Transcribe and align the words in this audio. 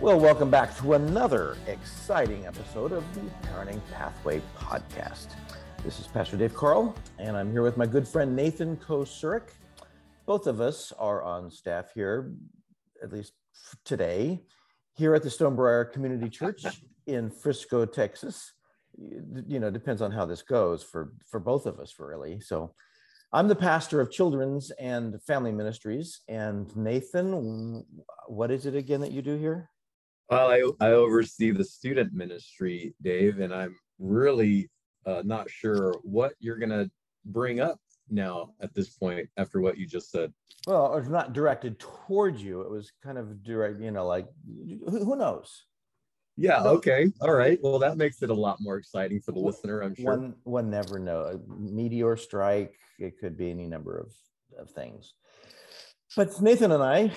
Well, 0.00 0.18
welcome 0.18 0.50
back 0.50 0.74
to 0.78 0.94
another 0.94 1.58
exciting 1.66 2.46
episode 2.46 2.92
of 2.92 3.04
the 3.14 3.20
Parenting 3.46 3.82
Pathway 3.92 4.40
Podcast. 4.56 5.26
This 5.84 6.00
is 6.00 6.06
Pastor 6.06 6.38
Dave 6.38 6.54
Carl, 6.54 6.96
and 7.18 7.36
I'm 7.36 7.52
here 7.52 7.60
with 7.60 7.76
my 7.76 7.84
good 7.84 8.08
friend 8.08 8.34
Nathan 8.34 8.78
Kosurik. 8.78 9.50
Both 10.24 10.46
of 10.46 10.62
us 10.62 10.90
are 10.98 11.22
on 11.22 11.50
staff 11.50 11.92
here, 11.94 12.32
at 13.02 13.12
least 13.12 13.34
today, 13.84 14.42
here 14.94 15.14
at 15.14 15.22
the 15.22 15.28
Stonebriar 15.28 15.92
Community 15.92 16.30
Church 16.30 16.64
in 17.06 17.28
Frisco, 17.28 17.84
Texas. 17.84 18.54
You 18.96 19.60
know, 19.60 19.70
depends 19.70 20.00
on 20.00 20.12
how 20.12 20.24
this 20.24 20.40
goes 20.40 20.82
for 20.82 21.12
for 21.30 21.40
both 21.40 21.66
of 21.66 21.78
us, 21.78 21.96
really. 21.98 22.40
So, 22.40 22.74
I'm 23.34 23.48
the 23.48 23.54
pastor 23.54 24.00
of 24.00 24.10
children's 24.10 24.70
and 24.70 25.22
family 25.24 25.52
ministries. 25.52 26.20
And 26.26 26.74
Nathan, 26.74 27.84
what 28.28 28.50
is 28.50 28.64
it 28.64 28.74
again 28.74 29.02
that 29.02 29.12
you 29.12 29.20
do 29.20 29.36
here? 29.36 29.68
Well, 30.30 30.48
I, 30.48 30.86
I 30.86 30.92
oversee 30.92 31.50
the 31.50 31.64
student 31.64 32.12
ministry, 32.12 32.94
Dave, 33.02 33.40
and 33.40 33.52
I'm 33.52 33.76
really 33.98 34.70
uh, 35.04 35.22
not 35.24 35.50
sure 35.50 35.96
what 36.04 36.34
you're 36.38 36.58
going 36.58 36.70
to 36.70 36.88
bring 37.24 37.58
up 37.58 37.80
now 38.08 38.52
at 38.60 38.72
this 38.74 38.90
point 38.90 39.28
after 39.36 39.60
what 39.60 39.76
you 39.76 39.86
just 39.86 40.10
said. 40.10 40.32
Well, 40.66 40.96
it's 40.96 41.08
not 41.08 41.32
directed 41.32 41.80
towards 41.80 42.42
you. 42.42 42.60
It 42.60 42.70
was 42.70 42.92
kind 43.02 43.18
of 43.18 43.42
direct, 43.42 43.80
you 43.80 43.90
know, 43.90 44.06
like 44.06 44.28
who, 44.46 45.04
who 45.04 45.16
knows? 45.16 45.64
Yeah. 46.36 46.62
Okay. 46.62 47.10
All 47.20 47.34
right. 47.34 47.58
Well, 47.62 47.78
that 47.80 47.96
makes 47.96 48.22
it 48.22 48.30
a 48.30 48.34
lot 48.34 48.58
more 48.60 48.76
exciting 48.76 49.20
for 49.20 49.32
the 49.32 49.40
listener, 49.40 49.82
I'm 49.82 49.94
sure. 49.94 50.16
One, 50.16 50.34
one 50.44 50.70
never 50.70 50.98
know. 50.98 51.22
A 51.22 51.60
meteor 51.60 52.16
strike. 52.16 52.78
It 52.98 53.18
could 53.18 53.36
be 53.36 53.50
any 53.50 53.66
number 53.66 53.98
of, 53.98 54.12
of 54.58 54.70
things. 54.70 55.14
But 56.16 56.40
Nathan 56.40 56.72
and 56.72 56.82
I 56.82 57.12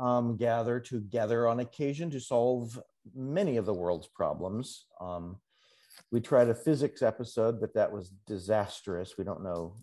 um, 0.00 0.36
gather 0.36 0.78
together 0.78 1.48
on 1.48 1.60
occasion 1.60 2.10
to 2.10 2.20
solve 2.20 2.80
many 3.14 3.56
of 3.56 3.66
the 3.66 3.74
world's 3.74 4.06
problems. 4.08 4.86
Um, 5.00 5.38
we 6.12 6.20
tried 6.20 6.48
a 6.48 6.54
physics 6.54 7.02
episode, 7.02 7.60
but 7.60 7.74
that 7.74 7.90
was 7.90 8.12
disastrous. 8.26 9.18
We 9.18 9.24
don't 9.24 9.42
know 9.42 9.76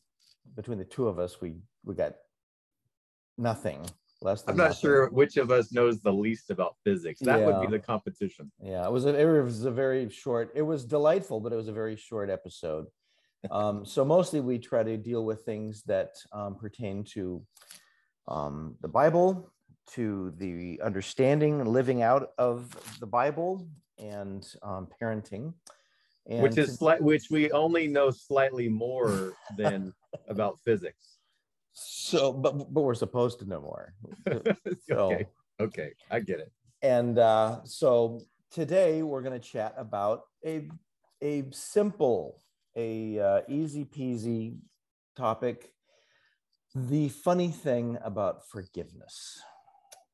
between 0.55 0.77
the 0.77 0.85
two 0.85 1.07
of 1.07 1.19
us, 1.19 1.41
we 1.41 1.55
we 1.83 1.95
got 1.95 2.13
nothing. 3.37 3.85
Less 4.21 4.43
than 4.43 4.51
I'm 4.51 4.57
not 4.57 4.69
nothing. 4.69 4.79
sure 4.79 5.09
which 5.09 5.35
of 5.35 5.51
us 5.51 5.73
knows 5.73 5.99
the 5.99 6.13
least 6.13 6.49
about 6.49 6.75
physics. 6.85 7.19
That 7.21 7.39
Yeah. 7.39 7.45
would 7.47 7.69
be 7.69 7.77
the 7.77 7.83
competition. 7.83 8.49
Yeah, 8.61 8.85
it 8.85 8.91
was 8.91 9.05
a, 9.05 9.19
it 9.19 9.43
was 9.43 9.65
a 9.65 9.71
very 9.71 10.09
short. 10.09 10.51
It 10.55 10.61
was 10.61 10.85
delightful, 10.85 11.41
but 11.41 11.51
it 11.51 11.57
was 11.57 11.67
a 11.67 11.73
very 11.73 11.95
short 11.97 12.29
episode. 12.29 12.85
Um, 13.51 13.85
so 13.85 14.05
mostly 14.05 14.39
we 14.39 14.57
try 14.57 14.83
to 14.83 14.95
deal 14.95 15.25
with 15.25 15.41
things 15.41 15.83
that 15.83 16.11
um, 16.31 16.55
pertain 16.55 17.03
to 17.15 17.45
um, 18.27 18.75
the 18.81 18.87
Bible, 18.87 19.49
to 19.91 20.33
the 20.37 20.79
understanding 20.83 21.59
and 21.59 21.69
living 21.69 22.01
out 22.01 22.31
of 22.37 22.75
the 22.99 23.07
Bible, 23.07 23.67
and 23.97 24.47
um, 24.63 24.87
parenting. 25.01 25.53
And 26.25 26.41
which 26.41 26.57
is 26.57 26.77
to- 26.77 26.97
which 27.01 27.29
we 27.29 27.51
only 27.51 27.87
know 27.87 28.09
slightly 28.09 28.69
more 28.69 29.33
than 29.57 29.93
about 30.29 30.59
physics. 30.59 31.17
so, 31.73 32.31
but 32.31 32.73
but 32.73 32.81
we're 32.81 32.93
supposed 32.93 33.39
to 33.39 33.45
know 33.45 33.61
more. 33.61 33.93
So- 34.87 35.11
okay. 35.11 35.27
Okay. 35.59 35.91
I 36.09 36.19
get 36.19 36.39
it. 36.39 36.51
And 36.81 37.19
uh, 37.19 37.59
so 37.65 38.21
today 38.51 39.03
we're 39.03 39.21
going 39.21 39.39
to 39.39 39.47
chat 39.47 39.73
about 39.77 40.23
a 40.45 40.69
a 41.21 41.43
simple, 41.51 42.41
a 42.75 43.19
uh, 43.19 43.41
easy 43.47 43.85
peasy 43.85 44.57
topic. 45.15 45.72
The 46.75 47.09
funny 47.09 47.49
thing 47.49 47.97
about 48.03 48.47
forgiveness. 48.47 49.41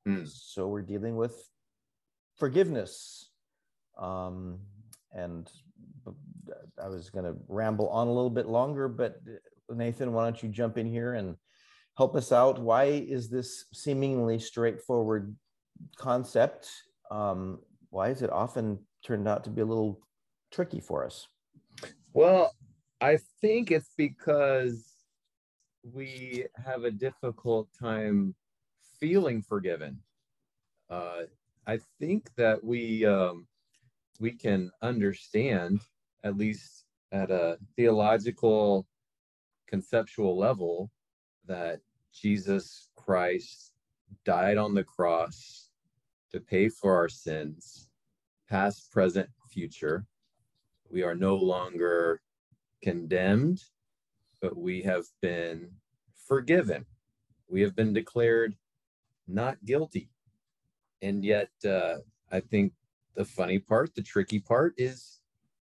Hmm. 0.06 0.26
So 0.26 0.68
we're 0.68 0.82
dealing 0.82 1.16
with 1.16 1.50
forgiveness, 2.38 3.30
um, 3.98 4.60
and 5.14 5.50
I 6.82 6.88
was 6.88 7.10
going 7.10 7.26
to 7.26 7.36
ramble 7.48 7.90
on 7.90 8.08
a 8.08 8.12
little 8.12 8.30
bit 8.30 8.48
longer, 8.48 8.88
but 8.88 9.20
uh, 9.28 9.74
Nathan, 9.74 10.14
why 10.14 10.24
don't 10.26 10.42
you 10.42 10.50
jump 10.50 10.78
in 10.78 10.88
here 10.88 11.14
and 11.14 11.36
help 11.98 12.16
us 12.16 12.32
out? 12.32 12.60
Why 12.60 12.86
is 12.86 13.30
this 13.30 13.66
seemingly 13.74 14.40
straightforward 14.40 15.36
concept, 15.98 16.70
um, 17.12 17.60
why 17.90 18.10
is 18.10 18.22
it 18.22 18.32
often 18.32 18.80
turned 19.04 19.28
out 19.28 19.44
to 19.46 19.50
be 19.50 19.62
a 19.62 19.66
little 19.66 20.02
tricky 20.52 20.80
for 20.80 21.06
us? 21.06 21.28
Well, 22.14 22.54
I 23.02 23.20
think 23.42 23.72
it's 23.72 23.92
because 23.98 24.89
we 25.94 26.46
have 26.66 26.84
a 26.84 26.92
difficult 26.92 27.68
time 27.80 28.36
feeling 29.00 29.42
forgiven. 29.42 30.00
Uh, 30.90 31.24
I 31.68 31.80
think 32.00 32.34
that 32.36 32.64
we 32.64 33.06
um, 33.06 33.48
we 34.20 34.32
can 34.32 34.72
understand, 34.82 35.82
at 36.24 36.38
least 36.38 36.86
at 37.12 37.32
a 37.32 37.58
theological, 37.76 38.88
conceptual 39.68 40.38
level, 40.38 40.92
that 41.46 41.82
Jesus 42.14 42.90
Christ 42.96 43.74
died 44.26 44.58
on 44.58 44.74
the 44.74 44.84
cross 44.84 45.70
to 46.32 46.40
pay 46.40 46.70
for 46.70 46.96
our 46.96 47.10
sins, 47.10 47.88
past, 48.50 48.92
present, 48.92 49.30
future. 49.50 50.06
We 50.92 51.04
are 51.04 51.16
no 51.16 51.36
longer 51.36 52.22
condemned, 52.82 53.64
but 54.42 54.58
we 54.58 54.82
have 54.84 55.06
been 55.22 55.72
forgiven. 56.28 56.86
We 57.48 57.62
have 57.62 57.76
been 57.76 57.94
declared 57.94 58.56
not 59.28 59.64
guilty. 59.66 60.10
And 61.02 61.24
yet, 61.24 61.50
uh, 61.66 61.98
I 62.32 62.40
think 62.40 62.74
the 63.16 63.26
funny 63.26 63.60
part, 63.60 63.96
the 63.96 64.02
tricky 64.02 64.40
part 64.40 64.74
is 64.78 65.20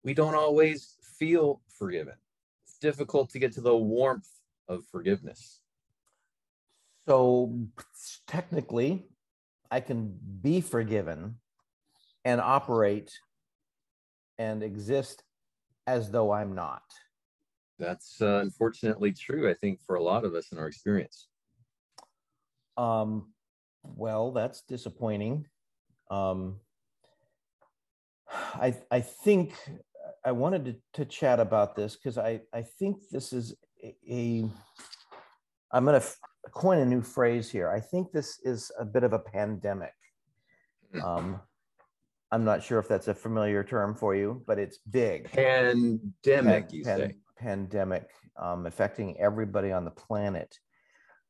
we 0.04 0.14
don't 0.14 0.36
always 0.36 0.96
feel 1.18 1.62
forgiven. 1.68 2.16
It's 2.66 2.78
difficult 2.78 3.30
to 3.32 3.40
get 3.40 3.52
to 3.54 3.62
the 3.62 3.76
warmth 3.76 4.30
of 4.68 4.86
forgiveness. 4.92 5.62
So 7.08 7.58
technically, 8.28 9.06
I 9.72 9.80
can 9.80 10.18
be 10.42 10.62
forgiven 10.62 11.36
and 12.26 12.42
operate 12.42 13.12
and 14.38 14.62
exist 14.62 15.24
as 15.86 16.12
though 16.12 16.32
I'm 16.32 16.54
not. 16.54 16.84
That's 17.80 18.22
uh, 18.22 18.40
unfortunately 18.42 19.12
true, 19.12 19.50
I 19.50 19.54
think, 19.54 19.82
for 19.86 19.96
a 19.96 20.04
lot 20.04 20.26
of 20.26 20.34
us 20.34 20.52
in 20.52 20.58
our 20.58 20.68
experience. 20.68 21.28
Um, 22.76 23.34
well, 23.84 24.32
that's 24.32 24.62
disappointing. 24.62 25.46
Um, 26.10 26.60
I 28.30 28.76
I 28.92 29.02
think 29.02 29.54
I 30.26 30.32
wanted 30.32 30.66
to, 30.66 30.76
to 30.94 31.06
chat 31.06 31.40
about 31.40 31.76
this 31.76 31.96
because 31.96 32.18
I 32.18 32.42
I 32.54 32.64
think 32.64 32.98
this 33.12 33.34
is 33.34 33.56
a, 33.84 33.96
a 34.10 34.50
I'm 35.72 35.86
going 35.86 36.00
to 36.00 36.08
coin 36.52 36.80
a 36.80 36.86
new 36.86 37.02
phrase 37.02 37.50
here. 37.50 37.70
I 37.70 37.80
think 37.80 38.12
this 38.12 38.40
is 38.44 38.72
a 38.80 38.86
bit 38.86 39.04
of 39.04 39.14
a 39.14 39.20
pandemic. 39.20 39.94
Um, 41.04 41.42
I'm 42.32 42.44
not 42.44 42.64
sure 42.64 42.80
if 42.80 42.88
that's 42.88 43.08
a 43.08 43.14
familiar 43.14 43.64
term 43.64 43.96
for 43.96 44.16
you, 44.16 44.44
but 44.48 44.60
it's 44.60 44.78
big 44.78 45.32
Pandemic, 45.32 46.68
pan- 46.68 46.68
you 46.72 46.84
pan- 46.84 47.00
say. 47.00 47.16
Pandemic 47.40 48.10
um, 48.42 48.66
affecting 48.66 49.20
everybody 49.20 49.72
on 49.72 49.86
the 49.86 49.92
planet. 49.92 50.58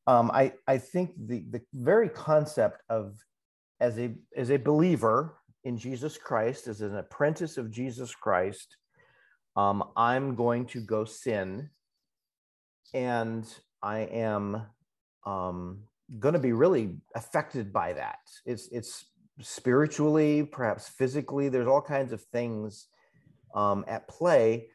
Um, 0.06 0.32
I 0.34 0.54
I 0.68 0.78
think 0.78 1.12
the 1.18 1.46
the 1.50 1.62
very 1.74 2.10
concept 2.10 2.82
of 2.90 3.16
as 3.80 4.00
a 4.00 4.16
as 4.36 4.52
a 4.52 4.58
believer 4.58 5.36
in 5.64 5.78
Jesus 5.78 6.18
Christ, 6.18 6.68
as 6.68 6.82
an 6.82 6.96
apprentice 6.96 7.58
of 7.58 7.72
Jesus 7.72 8.16
Christ, 8.16 8.78
um, 9.56 9.84
I'm 9.98 10.36
going 10.36 10.66
to 10.68 10.80
go 10.80 11.04
sin, 11.04 11.70
and 12.94 13.46
I 13.82 14.00
am 14.00 14.62
um, 15.26 15.84
going 16.20 16.34
to 16.34 16.40
be 16.40 16.54
really 16.54 16.98
affected 17.16 17.74
by 17.74 17.94
that. 17.94 18.20
It's 18.46 18.70
it's 18.72 19.06
spiritually, 19.42 20.44
perhaps 20.44 20.88
physically. 20.88 21.50
There's 21.50 21.68
all 21.68 21.82
kinds 21.82 22.14
of 22.14 22.22
things 22.24 22.88
um, 23.54 23.84
at 23.88 24.08
play, 24.08 24.68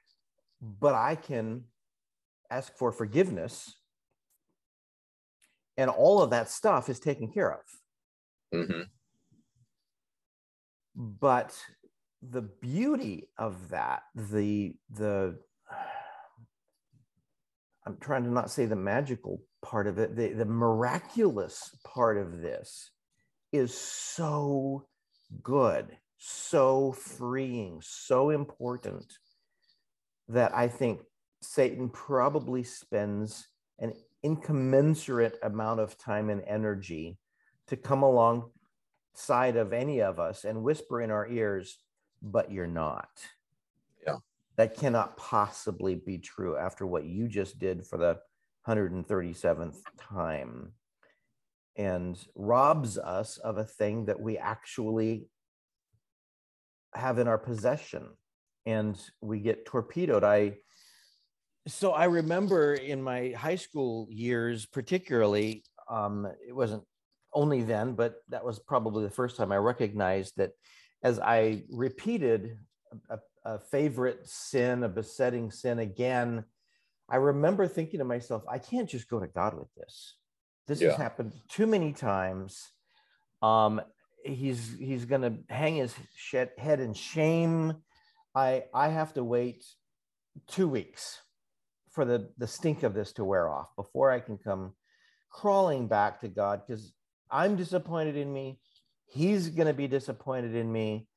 but 0.62 0.94
I 0.94 1.16
can 1.16 1.64
ask 2.50 2.76
for 2.76 2.92
forgiveness, 2.92 3.74
and 5.76 5.90
all 5.90 6.22
of 6.22 6.30
that 6.30 6.48
stuff 6.48 6.88
is 6.88 7.00
taken 7.00 7.32
care 7.32 7.52
of. 7.52 7.60
Mhm. 8.54 8.90
But 10.94 11.58
the 12.22 12.42
beauty 12.42 13.28
of 13.38 13.70
that, 13.70 14.04
the 14.14 14.76
the 14.90 15.38
I'm 17.84 17.96
trying 17.98 18.24
to 18.24 18.30
not 18.30 18.50
say 18.50 18.66
the 18.66 18.76
magical 18.76 19.42
part 19.60 19.88
of 19.88 19.98
it, 19.98 20.14
the, 20.14 20.28
the 20.28 20.44
miraculous 20.44 21.76
part 21.84 22.16
of 22.16 22.40
this 22.40 22.90
is 23.52 23.76
so 23.76 24.86
good, 25.42 25.96
so 26.16 26.92
freeing, 26.92 27.80
so 27.82 28.30
important 28.30 29.12
that 30.32 30.54
I 30.54 30.68
think 30.68 31.00
Satan 31.42 31.88
probably 31.88 32.62
spends 32.62 33.46
an 33.78 33.92
incommensurate 34.22 35.38
amount 35.42 35.80
of 35.80 35.98
time 35.98 36.30
and 36.30 36.42
energy 36.46 37.18
to 37.66 37.76
come 37.76 38.02
alongside 38.02 39.56
of 39.56 39.72
any 39.72 40.00
of 40.00 40.18
us 40.18 40.44
and 40.44 40.62
whisper 40.62 41.00
in 41.00 41.10
our 41.10 41.28
ears, 41.28 41.78
but 42.22 42.50
you're 42.50 42.66
not. 42.66 43.10
Yeah. 44.06 44.16
That 44.56 44.76
cannot 44.76 45.16
possibly 45.16 45.96
be 45.96 46.18
true 46.18 46.56
after 46.56 46.86
what 46.86 47.04
you 47.04 47.28
just 47.28 47.58
did 47.58 47.86
for 47.86 47.98
the 47.98 48.18
137th 48.66 49.76
time 49.98 50.72
and 51.76 52.18
robs 52.34 52.98
us 52.98 53.38
of 53.38 53.58
a 53.58 53.64
thing 53.64 54.06
that 54.06 54.20
we 54.20 54.38
actually 54.38 55.26
have 56.94 57.18
in 57.18 57.26
our 57.26 57.38
possession 57.38 58.08
and 58.66 58.98
we 59.20 59.40
get 59.40 59.66
torpedoed. 59.66 60.24
I 60.24 60.56
so 61.68 61.92
i 61.92 62.06
remember 62.06 62.74
in 62.74 63.00
my 63.00 63.30
high 63.36 63.54
school 63.54 64.08
years 64.10 64.66
particularly 64.66 65.62
um, 65.88 66.26
it 66.48 66.52
wasn't 66.52 66.82
only 67.34 67.62
then 67.62 67.94
but 67.94 68.16
that 68.28 68.44
was 68.44 68.58
probably 68.58 69.04
the 69.04 69.10
first 69.10 69.36
time 69.36 69.52
i 69.52 69.56
recognized 69.56 70.32
that 70.36 70.50
as 71.04 71.20
i 71.20 71.62
repeated 71.70 72.58
a, 73.10 73.18
a 73.44 73.60
favorite 73.60 74.26
sin 74.26 74.82
a 74.82 74.88
besetting 74.88 75.52
sin 75.52 75.78
again 75.78 76.44
i 77.08 77.14
remember 77.14 77.68
thinking 77.68 77.98
to 78.00 78.04
myself 78.04 78.42
i 78.50 78.58
can't 78.58 78.88
just 78.88 79.08
go 79.08 79.20
to 79.20 79.28
god 79.28 79.56
with 79.56 79.72
this. 79.76 80.16
This 80.66 80.80
yeah. 80.80 80.88
has 80.88 80.96
happened 80.96 81.32
too 81.48 81.66
many 81.66 81.92
times. 81.92 82.70
Um, 83.40 83.80
he's 84.24 84.76
he's 84.78 85.04
going 85.04 85.22
to 85.22 85.52
hang 85.52 85.76
his 85.76 85.94
head 86.56 86.80
in 86.80 86.94
shame 86.94 87.74
I 88.34 88.64
I 88.72 88.88
have 88.88 89.12
to 89.14 89.24
wait 89.24 89.64
two 90.46 90.68
weeks 90.68 91.20
for 91.90 92.04
the 92.04 92.30
the 92.38 92.46
stink 92.46 92.82
of 92.82 92.94
this 92.94 93.12
to 93.14 93.24
wear 93.24 93.48
off 93.48 93.74
before 93.76 94.10
I 94.10 94.20
can 94.20 94.38
come 94.38 94.72
crawling 95.30 95.88
back 95.88 96.20
to 96.20 96.28
God 96.28 96.62
because 96.66 96.92
I'm 97.30 97.56
disappointed 97.56 98.16
in 98.16 98.32
me. 98.32 98.60
He's 99.06 99.48
going 99.48 99.66
to 99.66 99.74
be 99.74 99.88
disappointed 99.88 100.54
in 100.54 100.72
me, 100.72 101.08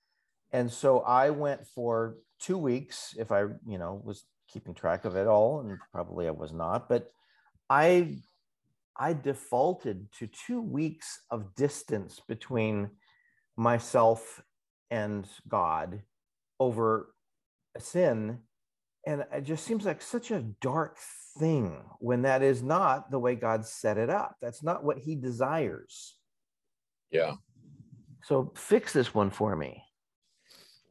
and 0.52 0.72
so 0.72 1.00
I 1.00 1.30
went 1.30 1.66
for 1.68 2.18
two 2.40 2.58
weeks. 2.58 3.16
If 3.18 3.32
I 3.32 3.42
you 3.42 3.78
know 3.78 4.02
was 4.04 4.26
keeping 4.48 4.74
track 4.74 5.06
of 5.06 5.16
it 5.16 5.28
all, 5.28 5.62
and 5.62 5.78
probably 5.92 6.28
I 6.28 6.32
was 6.32 6.52
not, 6.52 6.90
but 6.90 7.12
I 7.70 8.18
I 8.98 9.14
defaulted 9.14 10.12
to 10.20 10.28
two 10.28 10.62
weeks 10.62 11.22
of 11.32 11.56
distance 11.56 12.22
between 12.28 12.90
myself 13.58 14.42
and 14.92 15.28
God 15.48 16.02
over 16.60 17.14
a 17.76 17.80
sin. 17.80 18.40
And 19.06 19.24
it 19.32 19.44
just 19.44 19.66
seems 19.66 19.86
like 19.86 20.02
such 20.02 20.32
a 20.32 20.42
dark 20.62 20.98
thing 21.38 21.84
when 22.00 22.24
that 22.24 22.42
is 22.42 22.64
not 22.64 23.12
the 23.12 23.20
way 23.20 23.36
God 23.36 23.66
set 23.66 23.98
it 23.98 24.10
up. 24.10 24.38
That's 24.42 24.64
not 24.64 24.84
what 24.84 24.98
he 24.98 25.16
desires. 25.16 26.18
Yeah. 27.12 27.36
So 28.24 28.52
fix 28.56 28.94
this 28.94 29.14
one 29.14 29.30
for 29.30 29.56
me. 29.56 29.84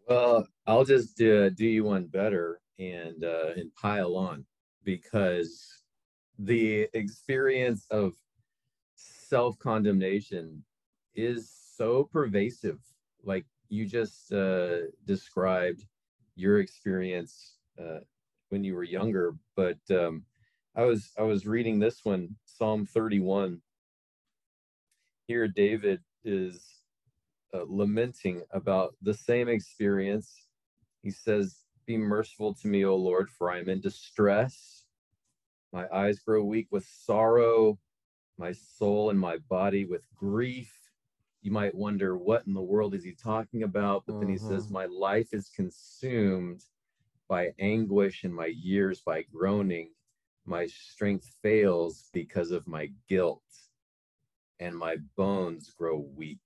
Well, 0.09 0.47
I'll 0.67 0.85
just 0.85 1.21
uh, 1.21 1.49
do 1.51 1.67
you 1.67 1.85
one 1.85 2.07
better 2.07 2.61
and 2.79 3.25
uh, 3.25 3.53
and 3.57 3.75
pile 3.75 4.17
on 4.17 4.45
because 4.85 5.83
the 6.39 6.89
experience 6.93 7.87
of 7.91 8.13
self 8.95 9.59
condemnation 9.59 10.63
is 11.15 11.51
so 11.77 12.05
pervasive. 12.05 12.79
Like 13.23 13.47
you 13.75 13.87
just 13.87 14.33
uh, 14.33 14.87
described 15.05 15.85
your 16.37 16.61
experience 16.61 17.57
uh, 17.79 17.99
when 18.51 18.63
you 18.63 18.75
were 18.75 18.85
younger, 18.85 19.35
but 19.57 19.79
um, 19.91 20.23
I 20.77 20.85
was 20.85 21.11
I 21.19 21.23
was 21.23 21.45
reading 21.47 21.81
this 21.81 22.05
one, 22.05 22.37
Psalm 22.45 22.87
31. 22.87 23.61
Here, 25.27 25.49
David 25.49 26.01
is 26.25 26.65
uh, 27.53 27.65
lamenting 27.67 28.43
about 28.53 28.95
the 29.03 29.15
same 29.15 29.49
experience. 29.49 30.47
He 31.03 31.11
says, 31.11 31.65
"Be 31.85 31.97
merciful 31.97 32.55
to 32.55 32.69
me, 32.69 32.85
O 32.85 32.95
Lord, 32.95 33.29
for 33.29 33.51
I 33.51 33.59
am 33.59 33.69
in 33.69 33.81
distress. 33.81 34.85
My 35.73 35.89
eyes 35.93 36.21
grow 36.21 36.45
weak 36.45 36.69
with 36.71 36.87
sorrow, 36.87 37.81
my 38.39 38.53
soul 38.53 39.11
and 39.11 39.19
my 39.19 39.39
body 39.39 39.85
with 39.85 40.07
grief." 40.15 40.84
You 41.45 41.51
might 41.51 41.75
wonder 41.75 42.17
what 42.17 42.47
in 42.47 42.55
the 42.55 42.63
world 42.63 42.95
is 42.95 43.05
he 43.05 43.13
talking 43.13 43.65
about? 43.65 44.05
But 44.07 44.19
then 44.19 44.31
he 44.31 44.39
says 44.39 44.65
mm-hmm. 44.65 44.73
my 44.73 44.87
life 44.87 45.29
is 45.35 45.51
consumed 45.55 46.65
by 47.29 47.51
anguish 47.59 48.25
and 48.25 48.35
my 48.35 48.47
years 48.47 49.03
by 49.03 49.27
groaning. 49.31 49.91
My 50.47 50.67
strength 50.67 51.31
fails 51.43 52.09
because 52.15 52.51
of 52.51 52.67
my 52.67 52.91
guilt 53.11 53.43
and 54.59 54.75
my 54.75 54.97
bones 55.19 55.71
grow 55.77 56.07
weak. 56.17 56.39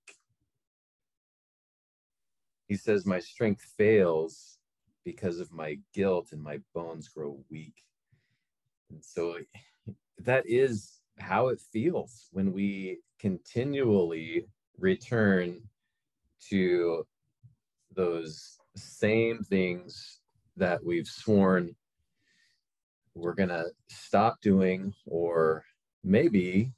He 2.67 2.75
says 2.75 3.05
my 3.05 3.19
strength 3.19 3.61
fails 3.77 4.57
because 5.05 5.39
of 5.39 5.53
my 5.53 5.79
guilt 5.93 6.33
and 6.33 6.41
my 6.41 6.59
bones 6.75 7.07
grow 7.07 7.39
weak. 7.49 7.85
And 8.89 9.01
so 9.01 9.37
that 10.17 10.43
is 10.45 10.99
how 11.19 11.47
it 11.47 11.61
feels 11.71 12.27
when 12.33 12.51
we 12.51 12.99
continually 13.17 14.45
return 14.79 15.61
to 16.49 17.05
those 17.95 18.57
same 18.75 19.43
things 19.43 20.19
that 20.55 20.83
we've 20.83 21.07
sworn 21.07 21.75
we're 23.19 23.33
going 23.33 23.49
to 23.49 23.65
stop 23.89 24.39
doing, 24.41 24.93
or 25.05 25.63
maybe 26.03 26.71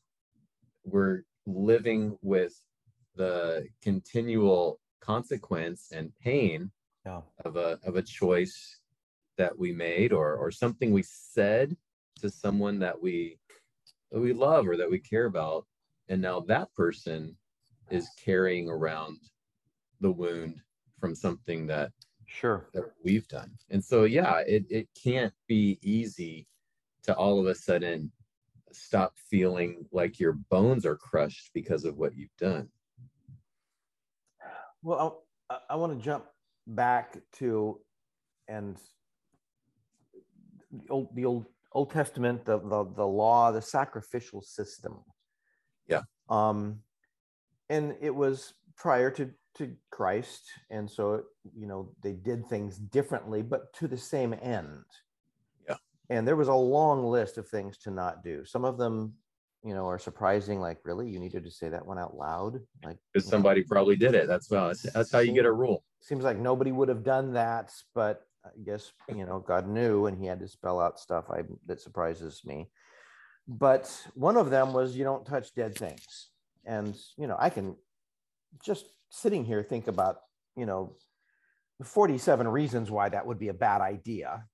we're 0.84 1.22
living 1.46 2.18
with 2.22 2.54
the 3.16 3.68
continual 3.82 4.80
consequence 5.00 5.92
and 5.94 6.12
pain 6.24 6.72
yeah. 7.06 7.22
of 7.46 7.56
a 7.56 7.80
of 7.84 7.96
a 7.96 8.02
choice 8.02 8.80
that 9.38 9.58
we 9.58 9.72
made 9.72 10.14
or 10.14 10.36
or 10.36 10.52
something 10.52 10.92
we 10.92 11.04
said 11.04 11.76
to 12.20 12.30
someone 12.30 12.80
that 12.80 13.02
we 13.02 13.38
that 14.12 14.20
we 14.20 14.34
love 14.34 14.68
or 14.68 14.78
that 14.78 14.90
we 14.90 15.00
care 15.00 15.26
about 15.26 15.66
and 16.10 16.22
now 16.22 16.40
that 16.40 16.72
person 16.76 17.36
is 17.92 18.10
carrying 18.24 18.70
around 18.70 19.18
the 20.00 20.12
wound 20.12 20.62
from 21.00 21.16
something 21.16 21.68
that 21.68 21.92
sure. 22.26 22.70
that 22.74 22.86
we've 23.04 23.28
done. 23.28 23.52
And 23.70 23.84
so 23.84 24.04
yeah 24.04 24.40
it, 24.48 24.66
it 24.70 24.88
can't 25.02 25.34
be 25.48 25.80
easy 25.82 26.48
to 27.04 27.16
all 27.16 27.40
of 27.40 27.48
a 27.48 27.56
sudden 27.56 28.12
stop 28.72 29.14
feeling 29.30 29.86
like 29.92 30.20
your 30.20 30.34
bones 30.34 30.86
are 30.86 30.96
crushed 30.96 31.50
because 31.54 31.84
of 31.86 31.98
what 31.98 32.16
you've 32.16 32.36
done. 32.38 32.70
Well 34.82 35.24
i, 35.50 35.58
I 35.72 35.76
want 35.76 35.98
to 35.98 36.04
jump 36.04 36.26
back 36.68 37.18
to 37.34 37.80
and 38.48 38.78
the 40.72 40.90
old, 40.90 41.16
the 41.16 41.26
old 41.26 41.46
old 41.74 41.90
testament 41.92 42.46
the, 42.46 42.60
the 42.60 42.86
the 42.96 43.06
law 43.06 43.52
the 43.52 43.62
sacrificial 43.62 44.42
system. 44.42 45.00
Yeah. 45.88 46.02
Um 46.30 46.80
and 47.72 47.96
it 48.02 48.14
was 48.14 48.54
prior 48.76 49.10
to 49.12 49.32
to 49.56 49.72
Christ, 49.90 50.50
and 50.70 50.90
so 50.90 51.24
you 51.58 51.68
know 51.68 51.92
they 52.04 52.14
did 52.14 52.46
things 52.48 52.78
differently, 52.78 53.42
but 53.42 53.74
to 53.76 53.88
the 53.88 53.98
same 53.98 54.34
end. 54.42 54.84
Yeah. 55.68 55.76
And 56.10 56.28
there 56.28 56.36
was 56.36 56.48
a 56.48 56.54
long 56.54 57.06
list 57.06 57.38
of 57.38 57.48
things 57.48 57.78
to 57.80 57.92
not 57.92 58.24
do. 58.24 58.46
Some 58.46 58.64
of 58.66 58.78
them, 58.78 59.14
you 59.64 59.74
know, 59.74 59.88
are 59.88 60.00
surprising. 60.00 60.60
Like, 60.60 60.80
really, 60.84 61.10
you 61.10 61.20
needed 61.20 61.44
to 61.44 61.52
say 61.52 61.70
that 61.70 61.86
one 61.86 62.00
out 62.00 62.16
loud? 62.16 62.60
Like, 62.84 62.98
because 63.14 63.28
somebody 63.28 63.62
know, 63.62 63.68
probably 63.70 63.96
did 63.96 64.16
it. 64.16 64.28
That's 64.28 64.50
well. 64.50 64.68
That's, 64.68 64.84
that's 64.94 65.12
how 65.12 65.20
you 65.20 65.34
get 65.34 65.46
a 65.46 65.52
rule. 65.52 65.84
Seems 66.02 66.24
like 66.24 66.38
nobody 66.38 66.72
would 66.72 66.90
have 66.90 67.04
done 67.04 67.34
that, 67.34 67.72
but 67.96 68.22
I 68.46 68.50
guess 68.66 68.92
you 69.10 69.26
know 69.26 69.40
God 69.40 69.68
knew, 69.68 70.08
and 70.08 70.18
He 70.18 70.26
had 70.28 70.40
to 70.40 70.48
spell 70.48 70.80
out 70.80 71.00
stuff. 71.00 71.26
I 71.30 71.44
that 71.68 71.82
surprises 71.82 72.42
me. 72.46 72.70
But 73.48 73.92
one 74.14 74.38
of 74.38 74.50
them 74.50 74.72
was 74.72 74.96
you 74.96 75.04
don't 75.04 75.26
touch 75.26 75.54
dead 75.54 75.76
things 75.76 76.31
and 76.66 76.96
you 77.18 77.28
know 77.28 77.36
i 77.40 77.50
can 77.50 77.76
just 78.64 78.86
sitting 79.10 79.44
here 79.44 79.64
think 79.64 79.88
about 79.88 80.18
you 80.56 80.66
know 80.66 80.96
47 81.84 82.48
reasons 82.48 82.92
why 82.92 83.10
that 83.10 83.26
would 83.26 83.40
be 83.40 83.48
a 83.48 83.54
bad 83.54 83.82
idea. 83.82 84.46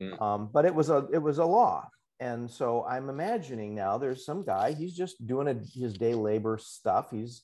Mm. 0.00 0.22
um, 0.22 0.50
but 0.52 0.64
it 0.64 0.74
was 0.74 0.90
a 0.90 1.08
it 1.12 1.18
was 1.18 1.38
a 1.38 1.44
law. 1.44 1.88
And 2.20 2.50
so 2.50 2.84
i'm 2.88 3.08
imagining 3.08 3.74
now 3.74 3.98
there's 3.98 4.24
some 4.24 4.44
guy 4.44 4.72
he's 4.72 4.96
just 4.96 5.24
doing 5.26 5.48
a, 5.48 5.54
his 5.78 5.94
day 5.94 6.14
labor 6.14 6.58
stuff. 6.60 7.10
He's 7.10 7.42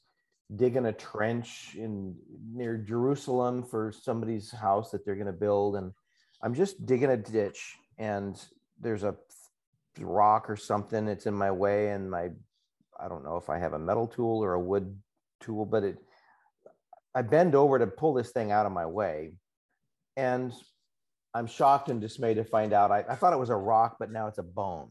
digging 0.54 0.86
a 0.86 0.92
trench 0.92 1.74
in 1.76 2.14
near 2.52 2.76
jerusalem 2.76 3.62
for 3.62 3.92
somebody's 3.92 4.50
house 4.50 4.90
that 4.90 5.04
they're 5.04 5.16
going 5.16 5.26
to 5.26 5.32
build. 5.32 5.76
And 5.76 5.92
i'm 6.42 6.54
just 6.54 6.86
digging 6.86 7.10
a 7.10 7.16
ditch 7.16 7.74
and 7.98 8.40
there's 8.80 9.04
a 9.04 9.16
rock 10.00 10.50
or 10.50 10.56
something 10.56 11.06
it's 11.06 11.26
in 11.26 11.34
my 11.34 11.50
way 11.50 11.90
and 11.90 12.10
my 12.10 12.30
I 13.04 13.08
don't 13.08 13.24
know 13.24 13.36
if 13.36 13.50
I 13.50 13.58
have 13.58 13.74
a 13.74 13.78
metal 13.78 14.06
tool 14.06 14.42
or 14.42 14.54
a 14.54 14.60
wood 14.60 14.96
tool, 15.40 15.66
but 15.66 15.84
it, 15.84 15.98
I 17.14 17.20
bend 17.20 17.54
over 17.54 17.78
to 17.78 17.86
pull 17.86 18.14
this 18.14 18.30
thing 18.30 18.50
out 18.50 18.64
of 18.64 18.72
my 18.72 18.86
way. 18.86 19.34
And 20.16 20.52
I'm 21.34 21.46
shocked 21.46 21.90
and 21.90 22.00
dismayed 22.00 22.36
to 22.36 22.44
find 22.44 22.72
out 22.72 22.90
I, 22.90 23.04
I 23.08 23.14
thought 23.14 23.34
it 23.34 23.38
was 23.38 23.50
a 23.50 23.56
rock, 23.56 23.96
but 23.98 24.10
now 24.10 24.28
it's 24.28 24.38
a 24.38 24.42
bone. 24.42 24.90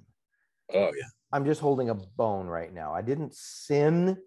Oh, 0.73 0.91
yeah. 0.95 1.07
I'm 1.31 1.45
just 1.45 1.61
holding 1.61 1.89
a 1.89 1.95
bone 1.95 2.45
right 2.45 2.71
now. 2.71 2.93
I 2.93 3.01
didn't 3.01 3.33
sin. 3.33 4.17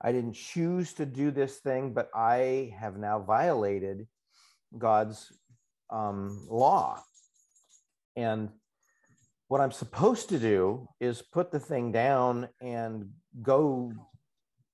I 0.00 0.12
didn't 0.12 0.34
choose 0.34 0.92
to 0.94 1.06
do 1.06 1.30
this 1.30 1.58
thing, 1.58 1.94
but 1.94 2.10
I 2.14 2.74
have 2.78 2.98
now 2.98 3.20
violated 3.20 4.06
God's 4.76 5.32
um, 5.88 6.46
law. 6.50 7.02
And 8.14 8.50
what 9.48 9.60
I'm 9.62 9.72
supposed 9.72 10.28
to 10.30 10.38
do 10.38 10.88
is 11.00 11.22
put 11.22 11.50
the 11.50 11.60
thing 11.60 11.92
down 11.92 12.48
and 12.60 13.10
go 13.40 13.92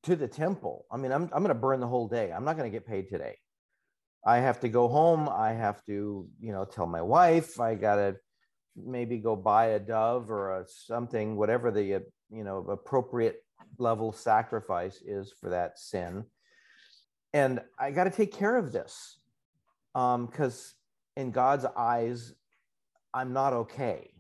to 0.05 0.17
the 0.17 0.29
temple. 0.29 0.87
I 0.91 0.97
mean, 0.97 1.13
I'm, 1.13 1.25
I'm 1.33 1.43
going 1.43 1.49
to 1.49 1.55
burn 1.55 1.81
the 1.81 1.87
whole 1.87 2.09
day. 2.09 2.33
I'm 2.33 2.45
not 2.45 2.57
going 2.57 2.71
to 2.71 2.75
get 2.77 2.87
paid 2.87 3.09
today. 3.09 3.37
I 4.27 4.39
have 4.39 4.61
to 4.61 4.69
go 4.69 4.89
home. 4.89 5.29
I 5.29 5.53
have 5.53 5.85
to, 5.87 6.27
you 6.41 6.53
know, 6.53 6.65
tell 6.65 6.87
my 6.87 7.03
wife. 7.03 7.61
I 7.61 7.75
got 7.75 7.97
to 7.97 8.17
maybe 8.77 9.19
go 9.19 9.37
buy 9.37 9.67
a 9.67 9.79
dove 9.79 10.31
or 10.31 10.61
a 10.61 10.65
something, 10.67 11.37
whatever 11.37 11.71
the, 11.71 11.83
you 11.85 12.45
know, 12.45 12.59
appropriate 12.69 13.43
level 13.79 14.13
sacrifice 14.13 15.03
is 15.03 15.33
for 15.41 15.51
that 15.51 15.79
sin. 15.79 16.25
And 17.33 17.61
I 17.79 17.91
got 17.91 18.05
to 18.05 18.11
take 18.11 18.33
care 18.33 18.57
of 18.57 18.73
this 18.73 19.19
because 19.93 20.75
um, 21.17 21.23
in 21.23 21.31
God's 21.31 21.67
eyes, 21.77 22.33
I'm 23.13 23.33
not 23.33 23.53
okay. 23.53 24.11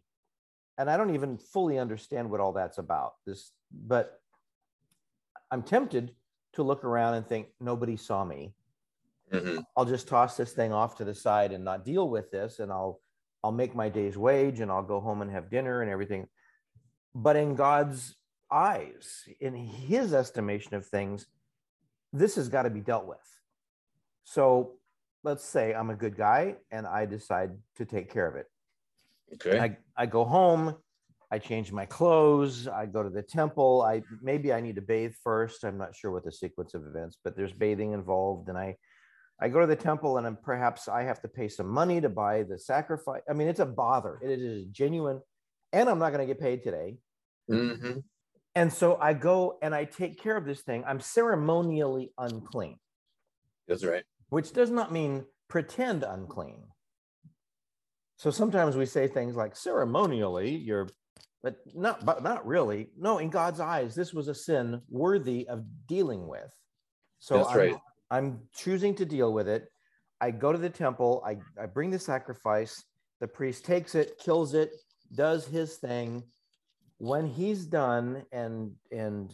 And 0.76 0.88
I 0.88 0.96
don't 0.96 1.14
even 1.14 1.38
fully 1.38 1.78
understand 1.78 2.30
what 2.30 2.40
all 2.40 2.52
that's 2.52 2.78
about. 2.78 3.14
This, 3.26 3.52
but 3.72 4.20
I'm 5.50 5.62
tempted 5.62 6.14
to 6.54 6.62
look 6.62 6.84
around 6.84 7.14
and 7.14 7.26
think 7.26 7.48
nobody 7.60 7.96
saw 7.96 8.24
me. 8.24 8.54
Mm-hmm. 9.32 9.60
I'll 9.76 9.84
just 9.84 10.08
toss 10.08 10.36
this 10.36 10.52
thing 10.52 10.72
off 10.72 10.96
to 10.96 11.04
the 11.04 11.14
side 11.14 11.52
and 11.52 11.64
not 11.64 11.84
deal 11.84 12.08
with 12.08 12.30
this, 12.30 12.60
and 12.60 12.72
I'll 12.72 13.00
I'll 13.44 13.52
make 13.52 13.74
my 13.74 13.88
day's 13.88 14.16
wage 14.16 14.60
and 14.60 14.70
I'll 14.70 14.82
go 14.82 15.00
home 15.00 15.22
and 15.22 15.30
have 15.30 15.50
dinner 15.50 15.82
and 15.82 15.90
everything. 15.90 16.26
But 17.14 17.36
in 17.36 17.54
God's 17.54 18.16
eyes, 18.50 19.24
in 19.40 19.54
His 19.54 20.12
estimation 20.12 20.74
of 20.74 20.86
things, 20.86 21.26
this 22.12 22.34
has 22.36 22.48
got 22.48 22.62
to 22.62 22.70
be 22.70 22.80
dealt 22.80 23.06
with. 23.06 23.18
So 24.24 24.72
let's 25.24 25.44
say 25.44 25.74
I'm 25.74 25.90
a 25.90 25.94
good 25.94 26.16
guy 26.16 26.56
and 26.70 26.86
I 26.86 27.06
decide 27.06 27.52
to 27.76 27.84
take 27.84 28.12
care 28.12 28.26
of 28.26 28.36
it. 28.36 28.46
Okay. 29.34 29.58
I, 29.58 29.76
I 29.96 30.06
go 30.06 30.24
home, 30.24 30.74
I 31.30 31.38
change 31.38 31.72
my 31.72 31.84
clothes, 31.84 32.68
I 32.68 32.86
go 32.86 33.02
to 33.02 33.10
the 33.10 33.22
temple. 33.22 33.82
I 33.82 34.02
maybe 34.22 34.52
I 34.52 34.60
need 34.60 34.76
to 34.76 34.82
bathe 34.82 35.14
first. 35.22 35.64
I'm 35.64 35.76
not 35.76 35.94
sure 35.94 36.10
what 36.10 36.24
the 36.24 36.32
sequence 36.32 36.74
of 36.74 36.86
events, 36.86 37.18
but 37.22 37.36
there's 37.36 37.52
bathing 37.52 37.92
involved. 37.92 38.48
And 38.48 38.56
I 38.56 38.76
I 39.40 39.48
go 39.48 39.60
to 39.60 39.66
the 39.66 39.76
temple 39.76 40.18
and 40.18 40.26
I'm, 40.26 40.36
perhaps 40.36 40.88
I 40.88 41.02
have 41.04 41.20
to 41.22 41.28
pay 41.28 41.48
some 41.48 41.68
money 41.68 42.00
to 42.00 42.08
buy 42.08 42.42
the 42.42 42.58
sacrifice. 42.58 43.22
I 43.30 43.34
mean, 43.34 43.46
it's 43.46 43.60
a 43.60 43.66
bother. 43.66 44.18
It 44.22 44.40
is 44.40 44.64
genuine, 44.66 45.20
and 45.72 45.88
I'm 45.88 45.98
not 45.98 46.12
going 46.12 46.26
to 46.26 46.32
get 46.32 46.40
paid 46.40 46.64
today. 46.64 46.96
Mm-hmm. 47.50 48.00
And 48.54 48.72
so 48.72 48.98
I 49.00 49.12
go 49.12 49.58
and 49.62 49.74
I 49.74 49.84
take 49.84 50.20
care 50.20 50.36
of 50.36 50.44
this 50.44 50.62
thing. 50.62 50.82
I'm 50.86 50.98
ceremonially 50.98 52.12
unclean. 52.18 52.78
That's 53.68 53.84
right. 53.84 54.02
Which 54.30 54.52
does 54.52 54.70
not 54.70 54.92
mean 54.92 55.24
pretend 55.48 56.02
unclean. 56.02 56.64
So 58.16 58.32
sometimes 58.32 58.76
we 58.76 58.86
say 58.86 59.06
things 59.06 59.36
like 59.36 59.54
ceremonially 59.54 60.56
you're 60.56 60.88
but 61.48 61.74
not 61.74 62.04
but 62.04 62.22
not 62.22 62.46
really. 62.46 62.88
No, 62.96 63.18
in 63.18 63.30
God's 63.30 63.60
eyes 63.60 63.94
this 63.94 64.12
was 64.12 64.28
a 64.28 64.34
sin 64.34 64.80
worthy 64.88 65.48
of 65.48 65.64
dealing 65.86 66.26
with. 66.26 66.50
So 67.18 67.38
That's 67.38 67.50
I'm, 67.50 67.58
right. 67.58 67.76
I'm 68.10 68.40
choosing 68.54 68.94
to 68.96 69.04
deal 69.04 69.32
with 69.32 69.48
it. 69.48 69.68
I 70.20 70.30
go 70.30 70.52
to 70.52 70.58
the 70.58 70.70
temple, 70.70 71.22
I, 71.24 71.38
I 71.60 71.66
bring 71.66 71.90
the 71.90 71.98
sacrifice, 71.98 72.84
the 73.20 73.28
priest 73.28 73.64
takes 73.64 73.94
it, 73.94 74.18
kills 74.18 74.54
it, 74.54 74.72
does 75.14 75.46
his 75.46 75.76
thing. 75.76 76.24
When 76.98 77.26
he's 77.26 77.64
done 77.64 78.24
and 78.32 78.72
and 78.90 79.32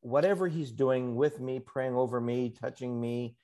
whatever 0.00 0.48
he's 0.48 0.72
doing 0.72 1.14
with 1.14 1.38
me, 1.40 1.60
praying 1.60 1.94
over 1.94 2.20
me, 2.20 2.54
touching 2.60 3.00
me, 3.00 3.36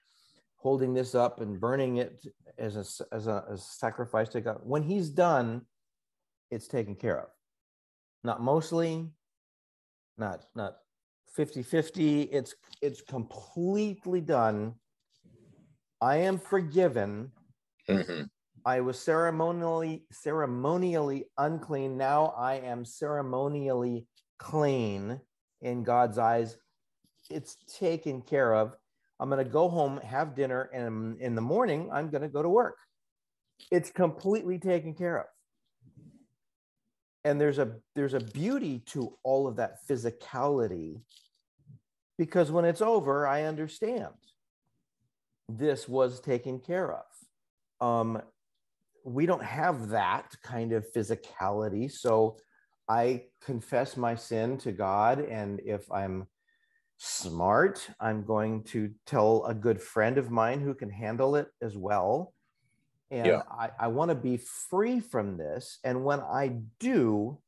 holding 0.57 0.93
this 0.93 1.15
up 1.15 1.41
and 1.41 1.61
burning 1.61 1.99
it 1.99 2.27
as 2.59 2.77
a, 2.77 3.15
as 3.15 3.29
a, 3.29 3.45
as 3.53 3.61
a 3.61 3.63
sacrifice 3.63 4.29
to 4.31 4.41
God. 4.41 4.59
When 4.65 4.83
he's 4.83 5.09
done, 5.09 5.63
it's 6.51 6.67
taken 6.67 6.97
care 6.97 7.21
of. 7.21 7.29
Not 8.25 8.43
mostly, 8.43 9.09
not 10.17 10.45
not 10.55 10.77
50-50. 11.37 12.29
It's 12.33 12.55
it's 12.83 13.01
completely 13.01 14.21
done. 14.21 14.75
I 16.01 16.17
am 16.17 16.39
forgiven. 16.39 17.33
Mm-hmm. 17.89 18.23
I 18.65 18.81
was 18.81 18.99
ceremonially 18.99 20.05
ceremonially 20.11 21.25
unclean. 21.39 21.97
Now 21.97 22.35
I 22.37 22.55
am 22.55 22.85
ceremonially 22.85 24.07
clean 24.39 25.21
in 25.63 25.85
God's 25.85 26.19
eyes. 26.19 26.57
It's 27.31 27.57
taken 27.79 28.23
care 28.23 28.55
of. 28.55 28.75
I'm 29.21 29.29
going 29.29 29.45
to 29.45 29.51
go 29.51 29.69
home, 29.69 30.01
have 30.03 30.37
dinner, 30.37 30.71
and 30.73 31.21
in 31.21 31.35
the 31.35 31.41
morning, 31.41 31.91
I'm 31.93 32.09
going 32.11 32.23
to 32.23 32.29
go 32.29 32.43
to 32.43 32.49
work. 32.49 32.77
It's 33.73 33.91
completely 33.91 34.59
taken 34.59 34.95
care 34.95 35.19
of. 35.19 35.27
And 37.29 37.41
there's 37.41 37.59
a 37.59 37.77
there's 37.95 38.15
a 38.15 38.21
beauty 38.21 38.81
to 38.87 39.17
all 39.23 39.47
of 39.47 39.57
that 39.57 39.87
physicality 39.87 41.01
because 42.17 42.51
when 42.51 42.65
it's 42.65 42.83
over, 42.83 43.27
I 43.27 43.43
understand 43.43 44.15
this 45.49 45.89
was 45.89 46.21
taken 46.21 46.59
care 46.59 46.93
of. 46.93 47.87
Um, 47.87 48.23
we 49.05 49.27
don't 49.27 49.45
have 49.45 49.91
that 49.91 50.35
kind 50.43 50.73
of 50.73 50.91
physicality. 50.93 51.91
So 51.93 52.39
I 52.89 53.25
confess 53.43 53.97
my 53.97 54.15
sin 54.15 54.59
to 54.59 54.73
God. 54.73 55.21
And 55.21 55.61
if 55.65 55.91
I'm 55.93 56.27
smart. 56.99 57.89
I'm 58.01 58.25
going 58.25 58.65
to 58.65 58.91
tell 59.07 59.45
a 59.47 59.55
good 59.55 59.81
friend 59.81 60.19
of 60.19 60.31
mine 60.31 60.61
who 60.61 60.75
can 60.75 60.91
handle 60.91 61.37
it 61.37 61.49
as 61.63 61.77
well. 61.77 62.35
And 63.11 63.27
yeah. 63.27 63.43
I, 63.51 63.71
I 63.79 63.87
want 63.89 64.11
to 64.11 64.15
be 64.15 64.37
free 64.37 65.01
from 65.01 65.37
this. 65.37 65.79
And 65.85 66.05
when 66.05 66.21
I 66.21 66.59
do, 66.79 67.39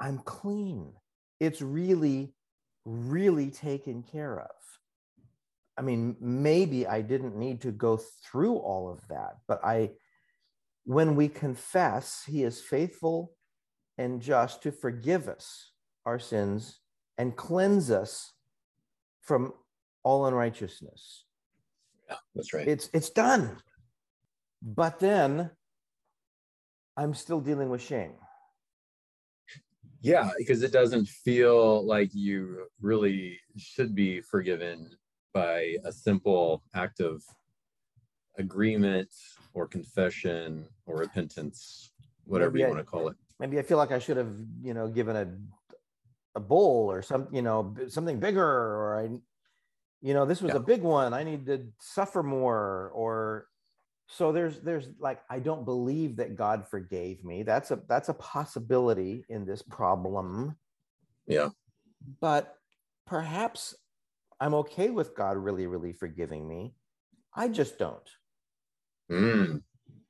I'm 0.00 0.18
clean. 0.18 0.92
It's 1.38 1.62
really, 1.62 2.34
really 2.84 3.50
taken 3.50 4.02
care 4.02 4.40
of. 4.40 4.50
I 5.78 5.82
mean, 5.82 6.16
maybe 6.20 6.86
I 6.86 7.00
didn't 7.00 7.36
need 7.36 7.62
to 7.62 7.72
go 7.72 7.96
through 7.96 8.56
all 8.56 8.90
of 8.90 9.06
that, 9.08 9.38
but 9.48 9.64
I, 9.64 9.90
when 10.84 11.16
we 11.16 11.28
confess, 11.28 12.24
He 12.26 12.42
is 12.42 12.60
faithful 12.60 13.32
and 13.96 14.20
just 14.20 14.62
to 14.62 14.72
forgive 14.72 15.28
us 15.28 15.70
our 16.04 16.18
sins 16.18 16.80
and 17.18 17.36
cleanse 17.36 17.90
us 17.90 18.32
from 19.22 19.52
all 20.02 20.26
unrighteousness. 20.26 21.24
Yeah, 22.08 22.16
that's 22.34 22.52
right. 22.52 22.66
It's 22.66 22.90
it's 22.92 23.10
done. 23.10 23.56
But 24.62 25.00
then 25.00 25.50
I'm 26.96 27.14
still 27.14 27.40
dealing 27.40 27.68
with 27.68 27.82
shame. 27.82 28.12
Yeah, 30.00 30.30
because 30.38 30.62
it 30.62 30.72
doesn't 30.72 31.08
feel 31.08 31.86
like 31.86 32.10
you 32.12 32.66
really 32.80 33.38
should 33.56 33.94
be 33.94 34.20
forgiven 34.20 34.90
by 35.32 35.76
a 35.84 35.92
simple 35.92 36.62
act 36.74 37.00
of 37.00 37.22
agreement 38.38 39.10
or 39.54 39.66
confession 39.66 40.66
or 40.86 40.96
repentance, 40.96 41.92
whatever 42.24 42.50
maybe 42.50 42.60
you 42.60 42.66
I, 42.66 42.70
want 42.70 42.80
to 42.80 42.84
call 42.84 43.08
it. 43.08 43.16
Maybe 43.38 43.58
I 43.58 43.62
feel 43.62 43.78
like 43.78 43.92
I 43.92 43.98
should 43.98 44.16
have, 44.16 44.34
you 44.60 44.74
know, 44.74 44.88
given 44.88 45.16
a 45.16 45.28
a 46.34 46.40
bowl 46.40 46.90
or 46.90 47.02
some, 47.02 47.28
you 47.30 47.42
know, 47.42 47.74
something 47.88 48.18
bigger, 48.18 48.42
or 48.42 48.98
I, 48.98 49.02
you 50.00 50.14
know, 50.14 50.24
this 50.24 50.40
was 50.40 50.50
yeah. 50.50 50.56
a 50.56 50.60
big 50.60 50.82
one. 50.82 51.12
I 51.12 51.22
need 51.22 51.46
to 51.46 51.66
suffer 51.78 52.22
more, 52.22 52.90
or 52.94 53.46
so 54.12 54.30
there's 54.30 54.60
there's 54.60 54.88
like 55.00 55.20
I 55.30 55.38
don't 55.38 55.64
believe 55.64 56.16
that 56.16 56.36
God 56.36 56.68
forgave 56.68 57.24
me. 57.24 57.42
That's 57.42 57.70
a 57.70 57.80
that's 57.88 58.10
a 58.10 58.14
possibility 58.14 59.24
in 59.30 59.46
this 59.46 59.62
problem. 59.62 60.56
Yeah. 61.26 61.48
But 62.20 62.54
perhaps 63.06 63.74
I'm 64.38 64.54
okay 64.54 64.90
with 64.90 65.16
God 65.16 65.38
really, 65.38 65.66
really 65.66 65.94
forgiving 65.94 66.46
me. 66.46 66.74
I 67.34 67.48
just 67.48 67.78
don't. 67.78 68.10
Mm. 69.10 69.62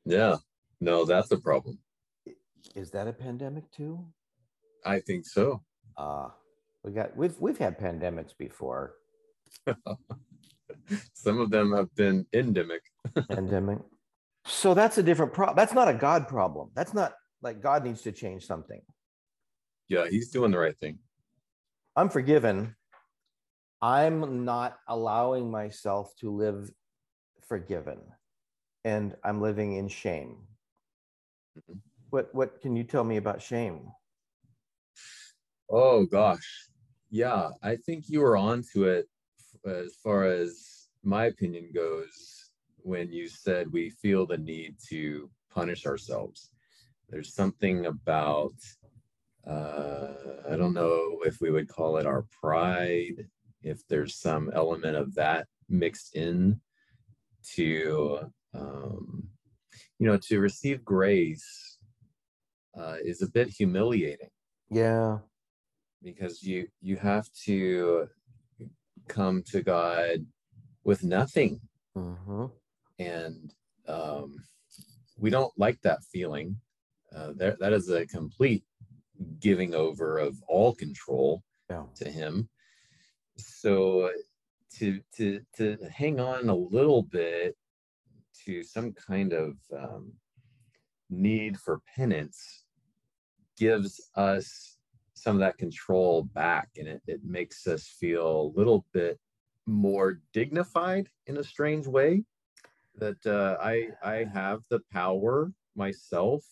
Yeah. 0.05 0.37
No, 0.81 1.05
that's 1.05 1.31
a 1.31 1.39
problem. 1.39 1.79
Is 2.75 2.91
that 2.91 3.07
a 3.07 3.13
pandemic 3.13 3.71
too? 3.71 4.05
I 4.85 4.99
think 4.99 5.27
so. 5.27 5.63
Uh, 5.97 6.29
we 6.83 6.91
got 6.91 7.17
we've 7.17 7.39
we've 7.39 7.59
had 7.59 7.79
pandemics 7.79 8.37
before. 8.37 8.95
Some 11.15 11.41
of 11.41 11.51
them 11.51 11.73
have 11.73 11.95
been 11.95 12.27
endemic. 12.33 12.83
endemic. 13.31 13.79
So 14.45 14.75
that's 14.75 14.99
a 14.99 15.03
different 15.03 15.33
problem. 15.33 15.57
That's 15.57 15.75
not 15.75 15.89
a 15.89 15.95
God 15.95 16.29
problem. 16.29 16.71
That's 16.75 16.95
not 16.95 17.15
like 17.43 17.61
God 17.61 17.85
needs 17.85 18.03
to 18.03 18.13
change 18.13 18.47
something. 18.47 18.81
Yeah, 19.89 20.09
he's 20.09 20.31
doing 20.31 20.51
the 20.51 20.59
right 20.59 20.79
thing. 20.79 20.99
I'm 21.97 22.09
forgiven. 22.09 22.75
I'm 23.81 24.45
not 24.45 24.79
allowing 24.89 25.51
myself 25.51 26.15
to 26.21 26.31
live 26.31 26.71
forgiven 27.47 27.99
and 28.85 29.15
I'm 29.25 29.41
living 29.41 29.77
in 29.77 29.89
shame. 29.89 30.39
Mm-hmm. 31.59 31.79
What 32.11 32.35
what 32.35 32.61
can 32.61 32.77
you 32.77 32.85
tell 32.85 33.05
me 33.05 33.17
about 33.17 33.43
shame? 33.43 33.91
Oh 35.71 36.05
gosh. 36.07 36.69
Yeah, 37.11 37.51
I 37.63 37.77
think 37.77 38.05
you 38.09 38.21
were 38.21 38.37
onto 38.37 38.85
it 38.85 39.07
as 39.67 39.95
far 40.03 40.25
as 40.25 40.89
my 41.03 41.27
opinion 41.27 41.71
goes, 41.75 42.51
when 42.79 43.11
you 43.13 43.29
said 43.29 43.73
we 43.73 43.91
feel 43.91 44.27
the 44.27 44.39
need 44.39 44.77
to 44.89 45.31
punish 45.51 45.87
ourselves, 45.87 46.51
there's 47.09 47.35
something 47.35 47.87
about, 47.87 48.55
uh, 49.47 50.09
I 50.51 50.57
don't 50.57 50.75
know 50.75 51.19
if 51.25 51.41
we 51.41 51.51
would 51.51 51.69
call 51.69 51.99
it 51.99 52.07
our 52.07 52.27
pride, 52.41 53.27
if 53.63 53.87
there's 53.89 54.17
some 54.17 54.51
element 54.55 54.97
of 54.97 55.15
that 55.15 55.47
mixed 55.69 56.17
in 56.17 56.61
to, 57.55 58.31
um, 58.55 59.29
you 59.99 60.07
know, 60.07 60.19
to 60.29 60.41
receive 60.41 60.85
grace 60.85 61.79
uh, 62.77 62.97
is 63.05 63.23
a 63.23 63.31
bit 63.31 63.49
humiliating. 63.49 64.31
Yeah. 64.71 65.19
Because 66.03 66.43
you 66.43 66.67
you 66.81 66.97
have 66.97 67.29
to 67.45 68.09
come 69.09 69.43
to 69.51 69.63
God 69.63 70.27
with 70.85 71.05
nothing. 71.05 71.61
Mm-hmm. 71.97 72.47
And 72.99 73.55
um, 73.89 74.37
we 75.19 75.31
don't 75.31 75.53
like 75.57 75.81
that 75.83 76.05
feeling. 76.13 76.57
Uh, 77.15 77.33
there, 77.37 77.57
that 77.61 77.73
is 77.73 77.89
a 77.91 78.07
complete 78.07 78.65
giving 79.41 79.75
over 79.75 80.19
of 80.19 80.37
all 80.49 80.75
control 80.75 81.43
yeah. 81.71 81.85
to 81.97 82.11
Him. 82.11 82.49
So 83.37 84.11
to 84.79 85.01
to 85.17 85.41
to 85.57 85.77
hang 85.93 86.21
on 86.21 86.49
a 86.49 86.55
little 86.55 87.03
bit 87.03 87.57
to 88.45 88.63
some 88.63 88.93
kind 88.93 89.33
of 89.33 89.57
um, 89.77 90.13
need 91.11 91.59
for 91.59 91.81
penance 91.95 92.65
gives 93.59 94.01
us 94.17 94.79
some 95.23 95.37
of 95.37 95.41
that 95.41 95.57
control 95.57 96.25
back 96.35 96.69
and 96.77 96.89
it, 96.89 97.01
it 97.07 97.21
makes 97.25 97.69
us 97.69 97.87
feel 98.01 98.41
a 98.41 98.59
little 98.59 98.85
bit 98.93 99.21
more 99.67 100.21
dignified 100.33 101.09
in 101.29 101.37
a 101.37 101.45
strange 101.45 101.87
way 101.87 102.25
that 102.97 103.25
uh, 103.25 103.57
I 103.63 103.91
I 104.03 104.27
have 104.35 104.63
the 104.69 104.81
power 104.91 105.53
myself 105.77 106.43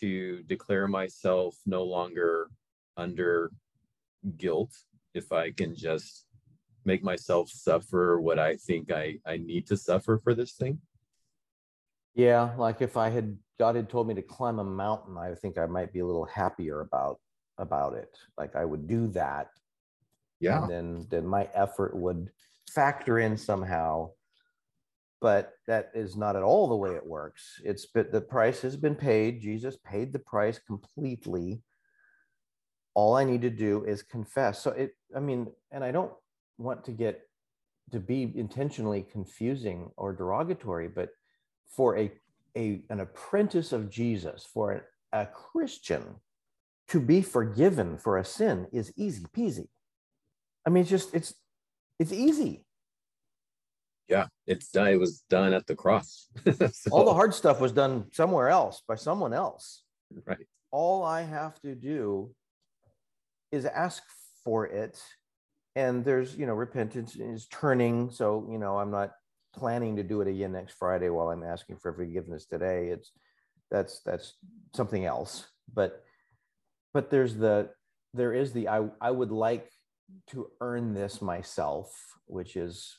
to 0.00 0.42
declare 0.42 0.88
myself 0.88 1.54
no 1.66 1.84
longer 1.84 2.48
under 2.96 3.52
guilt 4.36 4.72
if 5.14 5.30
I 5.30 5.52
can 5.52 5.76
just 5.76 6.26
make 6.84 7.04
myself 7.04 7.48
suffer 7.48 8.20
what 8.20 8.40
I 8.40 8.56
think 8.56 8.90
I 8.90 9.18
I 9.24 9.36
need 9.36 9.68
to 9.68 9.76
suffer 9.76 10.18
for 10.18 10.34
this 10.34 10.54
thing. 10.54 10.80
Yeah, 12.16 12.54
like 12.58 12.82
if 12.82 12.96
I 12.96 13.10
had 13.10 13.38
God 13.56 13.76
had 13.76 13.88
told 13.88 14.08
me 14.08 14.14
to 14.14 14.22
climb 14.22 14.58
a 14.58 14.64
mountain, 14.64 15.16
I 15.16 15.36
think 15.36 15.58
I 15.58 15.66
might 15.66 15.92
be 15.92 16.00
a 16.00 16.06
little 16.06 16.24
happier 16.24 16.80
about 16.80 17.20
about 17.58 17.94
it. 17.94 18.16
Like 18.36 18.56
I 18.56 18.64
would 18.64 18.86
do 18.86 19.08
that. 19.08 19.48
Yeah. 20.40 20.62
And 20.62 20.70
then 20.70 21.06
then 21.10 21.26
my 21.26 21.48
effort 21.54 21.96
would 21.96 22.30
factor 22.70 23.18
in 23.18 23.36
somehow. 23.36 24.10
But 25.20 25.54
that 25.66 25.90
is 25.94 26.16
not 26.16 26.36
at 26.36 26.42
all 26.42 26.68
the 26.68 26.76
way 26.76 26.90
it 26.94 27.06
works. 27.06 27.60
It's 27.64 27.86
but 27.86 28.12
the 28.12 28.20
price 28.20 28.60
has 28.60 28.76
been 28.76 28.94
paid. 28.94 29.40
Jesus 29.40 29.76
paid 29.84 30.12
the 30.12 30.18
price 30.18 30.58
completely. 30.58 31.62
All 32.94 33.16
I 33.16 33.24
need 33.24 33.42
to 33.42 33.50
do 33.50 33.84
is 33.84 34.02
confess. 34.02 34.62
So 34.62 34.70
it, 34.70 34.94
I 35.16 35.20
mean, 35.20 35.48
and 35.72 35.82
I 35.82 35.90
don't 35.90 36.12
want 36.58 36.84
to 36.84 36.92
get 36.92 37.22
to 37.92 38.00
be 38.00 38.32
intentionally 38.34 39.04
confusing 39.10 39.90
or 39.96 40.12
derogatory, 40.12 40.88
but 40.88 41.10
for 41.68 41.98
a, 41.98 42.12
a 42.56 42.82
an 42.90 43.00
apprentice 43.00 43.72
of 43.72 43.90
Jesus, 43.90 44.46
for 44.52 44.84
a, 45.12 45.20
a 45.22 45.26
Christian 45.26 46.04
to 46.94 47.00
be 47.00 47.22
forgiven 47.22 47.98
for 47.98 48.18
a 48.18 48.24
sin 48.24 48.68
is 48.72 48.92
easy 48.96 49.24
peasy. 49.36 49.66
I 50.64 50.70
mean, 50.70 50.82
it's 50.82 50.90
just 50.90 51.12
it's 51.12 51.34
it's 51.98 52.12
easy. 52.12 52.64
Yeah, 54.08 54.26
it's 54.46 54.70
done. 54.70 54.86
It 54.86 55.00
was 55.00 55.24
done 55.28 55.52
at 55.52 55.66
the 55.66 55.74
cross. 55.74 56.28
so, 56.46 56.90
All 56.92 57.04
the 57.04 57.12
hard 57.12 57.34
stuff 57.34 57.58
was 57.60 57.72
done 57.72 58.04
somewhere 58.12 58.48
else 58.48 58.80
by 58.86 58.94
someone 58.94 59.32
else. 59.32 59.82
Right. 60.24 60.46
All 60.70 61.02
I 61.02 61.22
have 61.22 61.60
to 61.62 61.74
do 61.74 62.32
is 63.50 63.64
ask 63.64 64.00
for 64.44 64.66
it, 64.66 65.02
and 65.74 66.04
there's 66.04 66.36
you 66.36 66.46
know 66.46 66.54
repentance 66.54 67.16
is 67.16 67.48
turning. 67.48 68.12
So 68.12 68.46
you 68.48 68.58
know 68.58 68.78
I'm 68.78 68.92
not 68.92 69.14
planning 69.52 69.96
to 69.96 70.04
do 70.04 70.20
it 70.20 70.28
again 70.28 70.52
next 70.52 70.74
Friday 70.74 71.08
while 71.08 71.30
I'm 71.30 71.42
asking 71.42 71.78
for 71.78 71.92
forgiveness 71.92 72.46
today. 72.46 72.90
It's 72.90 73.10
that's 73.68 74.00
that's 74.06 74.34
something 74.76 75.04
else. 75.04 75.48
But 75.74 76.03
but 76.94 77.10
there's 77.10 77.34
the 77.34 77.68
there 78.14 78.32
is 78.32 78.52
the 78.52 78.68
I 78.68 78.88
I 79.00 79.10
would 79.10 79.32
like 79.32 79.68
to 80.28 80.48
earn 80.60 80.94
this 80.94 81.20
myself, 81.20 81.92
which 82.26 82.56
is 82.56 82.96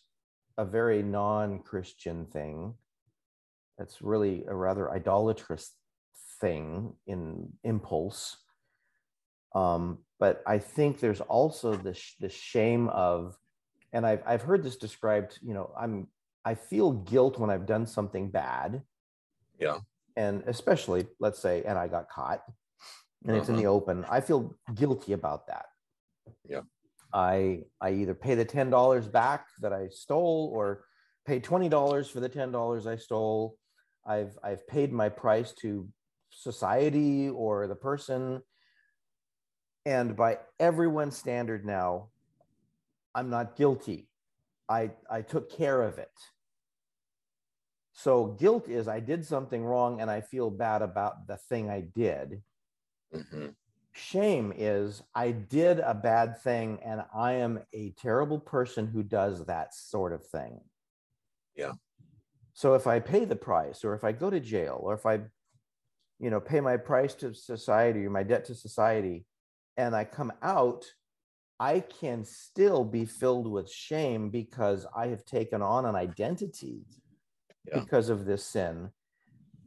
a 0.57 0.65
very 0.65 1.01
non-Christian 1.01 2.25
thing. 2.25 2.73
That's 3.77 4.01
really 4.01 4.43
a 4.47 4.53
rather 4.53 4.91
idolatrous 4.91 5.71
thing 6.41 6.93
in 7.07 7.49
impulse. 7.63 8.37
Um, 9.53 9.99
but 10.19 10.43
I 10.45 10.59
think 10.59 10.99
there's 10.99 11.21
also 11.21 11.75
the 11.75 11.97
the 12.19 12.29
shame 12.29 12.89
of, 12.89 13.37
and 13.93 14.05
I've 14.05 14.23
I've 14.27 14.41
heard 14.41 14.63
this 14.63 14.75
described. 14.75 15.39
You 15.41 15.53
know, 15.53 15.71
I'm 15.79 16.07
I 16.43 16.55
feel 16.55 16.91
guilt 16.91 17.39
when 17.39 17.49
I've 17.49 17.65
done 17.65 17.87
something 17.87 18.29
bad. 18.29 18.81
Yeah. 19.57 19.79
And 20.17 20.43
especially, 20.47 21.07
let's 21.19 21.39
say, 21.39 21.63
and 21.65 21.77
I 21.77 21.87
got 21.87 22.09
caught 22.09 22.41
and 23.25 23.31
uh-huh. 23.31 23.41
it's 23.41 23.49
in 23.49 23.55
the 23.55 23.65
uh-huh. 23.65 23.75
open. 23.75 24.05
I 24.09 24.21
feel 24.21 24.55
guilty 24.73 25.13
about 25.13 25.47
that. 25.47 25.65
Yeah. 26.47 26.61
I 27.13 27.63
I 27.81 27.91
either 27.91 28.13
pay 28.13 28.35
the 28.35 28.45
ten 28.45 28.69
dollars 28.69 29.07
back 29.07 29.47
that 29.61 29.73
I 29.73 29.87
stole 29.89 30.51
or 30.53 30.85
pay 31.25 31.39
twenty 31.39 31.69
dollars 31.69 32.09
for 32.09 32.19
the 32.19 32.29
ten 32.29 32.51
dollars 32.51 32.87
I 32.87 32.97
stole. 32.97 33.57
I've 34.05 34.37
I've 34.43 34.67
paid 34.67 34.93
my 34.93 35.09
price 35.09 35.53
to 35.61 35.87
society 36.29 37.29
or 37.29 37.67
the 37.67 37.75
person. 37.75 38.41
And 39.87 40.15
by 40.15 40.39
everyone's 40.59 41.15
standard 41.15 41.65
now, 41.65 42.09
I'm 43.13 43.29
not 43.29 43.55
guilty. 43.55 44.09
I 44.67 44.91
I 45.09 45.21
took 45.21 45.51
care 45.51 45.81
of 45.81 45.97
it. 45.97 46.11
So 47.93 48.25
guilt 48.25 48.67
is 48.67 48.89
I 48.89 48.99
did 48.99 49.25
something 49.25 49.63
wrong 49.63 50.01
and 50.01 50.11
I 50.11 50.19
feel 50.19 50.49
bad 50.49 50.81
about 50.81 51.27
the 51.27 51.37
thing 51.37 51.69
I 51.69 51.79
did. 51.79 52.41
Mm-hmm. 53.15 53.47
Shame 53.93 54.53
is 54.55 55.03
I 55.13 55.31
did 55.31 55.79
a 55.79 55.93
bad 55.93 56.41
thing 56.41 56.79
and 56.85 57.01
I 57.15 57.33
am 57.33 57.59
a 57.73 57.91
terrible 57.91 58.39
person 58.39 58.87
who 58.87 59.03
does 59.03 59.45
that 59.45 59.73
sort 59.73 60.11
of 60.11 60.25
thing. 60.25 60.59
Yeah. 61.55 61.73
So 62.53 62.73
if 62.73 62.87
I 62.87 62.99
pay 62.99 63.25
the 63.25 63.35
price 63.35 63.83
or 63.83 63.93
if 63.93 64.03
I 64.03 64.11
go 64.11 64.29
to 64.29 64.39
jail 64.39 64.79
or 64.81 64.93
if 64.93 65.05
I 65.05 65.21
you 66.19 66.29
know 66.29 66.39
pay 66.39 66.59
my 66.59 66.77
price 66.77 67.13
to 67.15 67.33
society 67.33 68.05
or 68.05 68.09
my 68.09 68.23
debt 68.23 68.45
to 68.45 68.55
society 68.55 69.25
and 69.77 69.95
I 69.95 70.03
come 70.05 70.31
out 70.41 70.85
I 71.59 71.79
can 71.79 72.25
still 72.25 72.83
be 72.83 73.05
filled 73.05 73.47
with 73.49 73.71
shame 73.71 74.29
because 74.29 74.85
I 74.95 75.07
have 75.07 75.25
taken 75.25 75.61
on 75.61 75.85
an 75.85 75.95
identity 75.95 76.81
yeah. 77.67 77.79
because 77.79 78.09
of 78.09 78.25
this 78.25 78.43
sin 78.43 78.89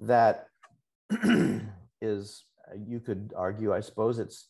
that 0.01 0.47
is 2.03 2.45
you 2.87 3.01
could 3.01 3.33
argue 3.37 3.73
i 3.75 3.81
suppose 3.81 4.19
it's 4.19 4.49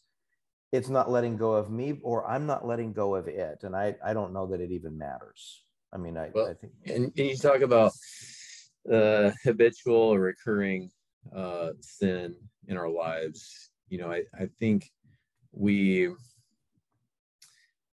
it's 0.73 0.89
not 0.89 1.11
letting 1.11 1.37
go 1.37 1.53
of 1.53 1.71
me 1.71 1.99
or 2.03 2.29
i'm 2.29 2.47
not 2.47 2.67
letting 2.67 2.93
go 2.93 3.15
of 3.15 3.29
it. 3.29 3.63
And 3.63 3.75
i 3.75 3.95
i 4.05 4.13
don't 4.13 4.33
know 4.33 4.47
that 4.47 4.61
it 4.61 4.71
even 4.71 4.99
matters. 4.99 5.63
I 5.93 5.97
mean 5.97 6.17
i, 6.17 6.31
well, 6.35 6.49
I 6.49 6.55
think 6.55 6.73
and, 6.87 7.05
and 7.05 7.29
you 7.31 7.37
talk 7.37 7.61
about 7.61 7.93
uh 8.93 9.31
habitual 9.45 10.15
or 10.15 10.21
recurring 10.21 10.91
uh 11.35 11.71
sin 11.81 12.35
in 12.67 12.77
our 12.77 12.89
lives. 12.89 13.71
You 13.89 13.99
know 13.99 14.13
i 14.13 14.23
i 14.39 14.49
think 14.59 14.91
we 15.53 16.11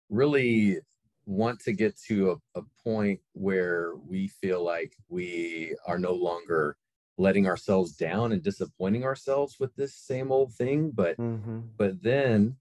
really 0.09 0.79
want 1.25 1.59
to 1.61 1.71
get 1.71 1.97
to 2.07 2.31
a, 2.31 2.59
a 2.59 2.63
point 2.83 3.19
where 3.33 3.93
we 3.95 4.27
feel 4.27 4.63
like 4.63 4.93
we 5.09 5.75
are 5.87 5.97
no 5.97 6.13
longer 6.13 6.75
letting 7.17 7.47
ourselves 7.47 7.93
down 7.93 8.31
and 8.31 8.41
disappointing 8.41 9.03
ourselves 9.03 9.59
with 9.59 9.75
this 9.75 9.95
same 9.95 10.31
old 10.31 10.53
thing 10.53 10.91
but 10.91 11.17
mm-hmm. 11.17 11.59
but 11.77 12.01
then 12.01 12.55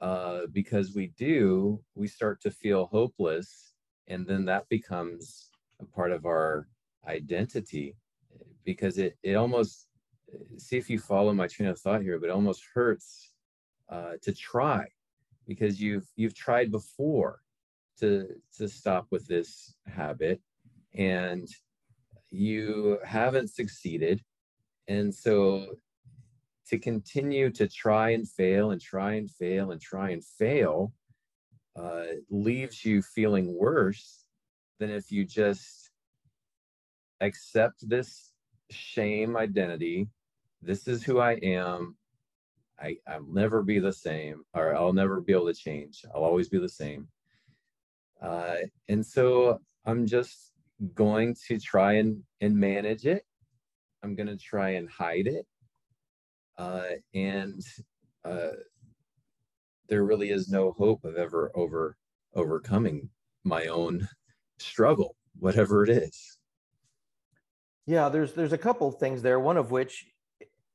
uh 0.00 0.40
because 0.52 0.94
we 0.94 1.06
do 1.16 1.80
we 1.94 2.06
start 2.06 2.40
to 2.40 2.50
feel 2.50 2.86
hopeless 2.86 3.72
and 4.08 4.26
then 4.26 4.44
that 4.44 4.68
becomes 4.68 5.50
a 5.80 5.84
part 5.86 6.12
of 6.12 6.26
our 6.26 6.68
identity 7.08 7.96
because 8.64 8.98
it 8.98 9.16
it 9.22 9.34
almost 9.34 9.88
see 10.58 10.76
if 10.76 10.90
you 10.90 10.98
follow 10.98 11.32
my 11.32 11.46
train 11.46 11.68
of 11.68 11.78
thought 11.78 12.02
here 12.02 12.18
but 12.18 12.28
it 12.28 12.32
almost 12.32 12.62
hurts 12.74 13.32
uh 13.88 14.12
to 14.20 14.32
try 14.34 14.86
because 15.46 15.80
you've 15.80 16.06
you've 16.16 16.34
tried 16.34 16.70
before 16.70 17.40
to 17.98 18.26
to 18.56 18.68
stop 18.68 19.06
with 19.10 19.26
this 19.26 19.74
habit 19.86 20.40
and 20.94 21.48
you 22.34 22.98
haven't 23.04 23.48
succeeded 23.48 24.20
and 24.88 25.14
so 25.14 25.66
to 26.66 26.78
continue 26.78 27.50
to 27.50 27.68
try 27.68 28.10
and 28.10 28.28
fail 28.28 28.70
and 28.70 28.80
try 28.80 29.14
and 29.14 29.30
fail 29.30 29.70
and 29.70 29.80
try 29.80 30.10
and 30.10 30.24
fail 30.24 30.92
uh, 31.76 32.04
leaves 32.30 32.84
you 32.84 33.02
feeling 33.02 33.56
worse 33.58 34.24
than 34.78 34.90
if 34.90 35.10
you 35.10 35.24
just 35.24 35.90
accept 37.20 37.88
this 37.88 38.32
shame 38.70 39.36
identity. 39.36 40.08
This 40.62 40.88
is 40.88 41.02
who 41.02 41.18
I 41.18 41.32
am. 41.34 41.96
I, 42.80 42.96
I'll 43.06 43.26
never 43.26 43.62
be 43.62 43.78
the 43.78 43.92
same, 43.92 44.42
or 44.54 44.74
I'll 44.74 44.92
never 44.92 45.20
be 45.20 45.32
able 45.32 45.46
to 45.46 45.54
change. 45.54 46.04
I'll 46.14 46.24
always 46.24 46.48
be 46.48 46.58
the 46.58 46.68
same. 46.68 47.08
Uh, 48.20 48.56
and 48.88 49.04
so 49.04 49.60
I'm 49.84 50.06
just 50.06 50.53
going 50.94 51.34
to 51.48 51.58
try 51.58 51.94
and, 51.94 52.22
and 52.40 52.56
manage 52.56 53.06
it. 53.06 53.24
I'm 54.02 54.14
going 54.14 54.26
to 54.26 54.36
try 54.36 54.70
and 54.70 54.88
hide 54.88 55.26
it. 55.26 55.46
Uh, 56.58 56.96
and 57.14 57.60
uh, 58.24 58.50
there 59.88 60.04
really 60.04 60.30
is 60.30 60.48
no 60.48 60.72
hope 60.72 61.04
of 61.04 61.16
ever 61.16 61.50
over 61.54 61.96
overcoming 62.34 63.08
my 63.44 63.66
own 63.66 64.08
struggle, 64.58 65.16
whatever 65.38 65.84
it 65.84 65.90
is. 65.90 66.38
Yeah, 67.86 68.08
there's 68.08 68.32
there's 68.32 68.52
a 68.52 68.58
couple 68.58 68.88
of 68.88 68.96
things 68.96 69.22
there. 69.22 69.38
One 69.40 69.56
of 69.56 69.70
which, 69.70 70.06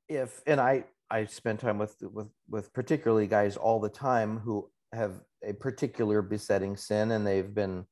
if 0.08 0.42
and 0.46 0.60
I 0.60 0.86
I 1.10 1.26
spend 1.26 1.60
time 1.60 1.78
with 1.78 1.96
with 2.02 2.28
with 2.50 2.74
particularly 2.74 3.28
guys 3.28 3.58
all 3.58 3.80
the 3.80 3.90
time 3.90 4.40
who 4.40 4.70
have 4.94 5.22
a 5.44 5.54
particular 5.54 6.22
besetting 6.22 6.78
sin, 6.78 7.12
and 7.12 7.26
they've 7.26 7.54
been 7.54 7.86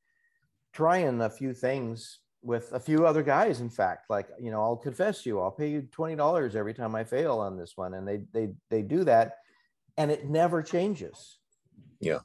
trying 0.77 1.19
a 1.21 1.29
few 1.29 1.53
things 1.53 2.19
with 2.43 2.71
a 2.71 2.79
few 2.79 3.07
other 3.07 3.23
guys. 3.23 3.61
In 3.61 3.69
fact, 3.69 4.11
like 4.11 4.27
you 4.39 4.51
know, 4.51 4.61
I'll 4.61 4.77
confess 4.77 5.25
you, 5.25 5.41
I'll 5.41 5.51
pay 5.51 5.69
you 5.71 5.81
twenty 5.91 6.15
dollars 6.15 6.55
every 6.55 6.75
time 6.75 6.93
I 6.93 7.03
fail 7.03 7.39
on 7.39 7.57
this 7.57 7.73
one, 7.75 7.95
and 7.95 8.07
they 8.07 8.21
they 8.31 8.53
they 8.69 8.83
do 8.83 9.03
that, 9.05 9.37
and 9.97 10.11
it 10.11 10.29
never 10.29 10.61
changes. 10.61 11.39
Yeah. 11.99 12.19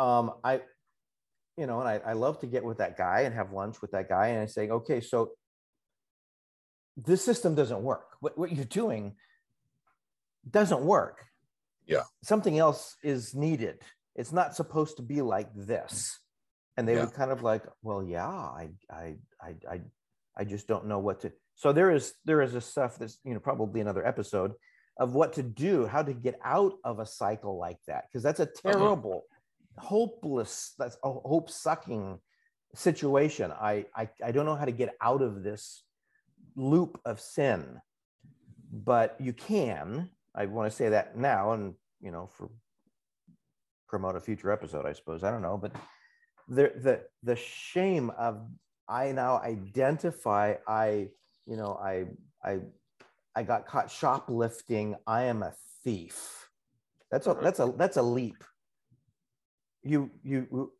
Um, 0.00 0.32
I, 0.42 0.62
you 1.56 1.68
know, 1.68 1.78
and 1.78 1.88
I, 1.88 2.00
I 2.04 2.12
love 2.14 2.40
to 2.40 2.48
get 2.48 2.64
with 2.64 2.78
that 2.78 2.98
guy 2.98 3.20
and 3.20 3.32
have 3.32 3.52
lunch 3.52 3.80
with 3.80 3.92
that 3.92 4.08
guy, 4.08 4.28
and 4.28 4.40
I 4.40 4.46
say, 4.46 4.68
okay, 4.68 5.00
so 5.00 5.30
this 6.96 7.24
system 7.24 7.54
doesn't 7.54 7.82
work. 7.82 8.16
What, 8.18 8.36
what 8.36 8.50
you're 8.50 8.64
doing 8.64 9.14
doesn't 10.50 10.80
work. 10.80 11.24
Yeah. 11.86 12.02
Something 12.24 12.58
else 12.58 12.96
is 13.04 13.34
needed. 13.34 13.78
It's 14.16 14.32
not 14.32 14.56
supposed 14.56 14.96
to 14.96 15.02
be 15.02 15.22
like 15.22 15.50
this. 15.54 16.18
And 16.76 16.88
they 16.88 16.94
Yeah. 16.94 17.04
would 17.06 17.14
kind 17.14 17.30
of 17.30 17.42
like, 17.42 17.64
well, 17.82 18.02
yeah, 18.02 18.26
I, 18.26 18.70
I, 18.90 19.14
I, 19.40 19.54
I, 19.70 19.80
I 20.36 20.44
just 20.44 20.66
don't 20.66 20.86
know 20.86 20.98
what 20.98 21.20
to. 21.20 21.32
So 21.54 21.72
there 21.72 21.90
is, 21.90 22.14
there 22.24 22.42
is 22.42 22.54
a 22.54 22.60
stuff 22.60 22.98
that's, 22.98 23.18
you 23.24 23.34
know, 23.34 23.40
probably 23.40 23.80
another 23.80 24.04
episode 24.06 24.52
of 24.98 25.14
what 25.14 25.32
to 25.34 25.42
do, 25.42 25.86
how 25.86 26.02
to 26.02 26.12
get 26.12 26.38
out 26.44 26.74
of 26.84 26.98
a 26.98 27.06
cycle 27.06 27.58
like 27.58 27.78
that. 27.86 28.04
Cause 28.12 28.22
that's 28.22 28.40
a 28.40 28.48
oh, 28.64 28.72
terrible, 28.72 29.22
hopeless, 29.78 30.74
that's 30.78 30.96
a 31.04 31.12
hope 31.12 31.50
sucking 31.50 32.18
situation. 32.74 33.52
I, 33.52 33.86
I, 33.94 34.08
I 34.24 34.32
don't 34.32 34.46
know 34.46 34.56
how 34.56 34.64
to 34.64 34.72
get 34.72 34.94
out 35.00 35.22
of 35.22 35.42
this 35.42 35.84
loop 36.56 37.00
of 37.04 37.20
sin 37.20 37.80
but 38.74 39.16
you 39.20 39.32
can 39.32 40.10
i 40.34 40.46
want 40.46 40.70
to 40.70 40.76
say 40.76 40.88
that 40.88 41.16
now 41.16 41.52
and 41.52 41.74
you 42.00 42.10
know 42.10 42.28
for 42.36 42.50
promote 43.88 44.16
a 44.16 44.20
future 44.20 44.50
episode 44.50 44.84
i 44.86 44.92
suppose 44.92 45.22
i 45.22 45.30
don't 45.30 45.42
know 45.42 45.56
but 45.56 45.72
the 46.48 46.72
the 46.76 47.02
the 47.22 47.36
shame 47.36 48.10
of 48.18 48.46
i 48.88 49.12
now 49.12 49.40
identify 49.40 50.54
i 50.68 51.08
you 51.46 51.56
know 51.56 51.78
i 51.82 52.04
i 52.44 52.58
i 53.34 53.42
got 53.42 53.66
caught 53.66 53.90
shoplifting 53.90 54.94
i 55.06 55.22
am 55.22 55.42
a 55.42 55.52
thief 55.82 56.48
that's 57.10 57.26
a 57.26 57.36
that's 57.42 57.60
a 57.60 57.72
that's 57.76 57.96
a 57.96 58.02
leap 58.02 58.44
you 59.82 60.10
you 60.22 60.72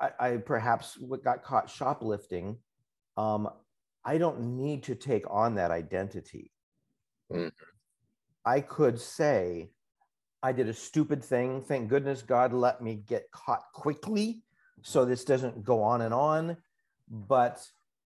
i 0.00 0.10
i 0.20 0.36
perhaps 0.36 0.98
got 1.22 1.42
caught 1.42 1.68
shoplifting 1.68 2.56
um 3.16 3.48
I 4.04 4.18
don't 4.18 4.56
need 4.56 4.82
to 4.84 4.94
take 4.94 5.24
on 5.30 5.54
that 5.54 5.70
identity. 5.70 6.52
Mhm. 7.32 7.52
I 8.44 8.60
could 8.60 9.00
say, 9.00 9.72
I 10.42 10.52
did 10.52 10.68
a 10.68 10.74
stupid 10.74 11.24
thing. 11.24 11.62
Thank 11.62 11.88
goodness 11.88 12.20
God 12.20 12.52
let 12.52 12.82
me 12.82 12.96
get 12.96 13.30
caught 13.30 13.72
quickly 13.72 14.42
so 14.82 15.04
this 15.04 15.24
doesn't 15.24 15.64
go 15.64 15.82
on 15.82 16.02
and 16.02 16.12
on. 16.14 16.56
But 17.08 17.66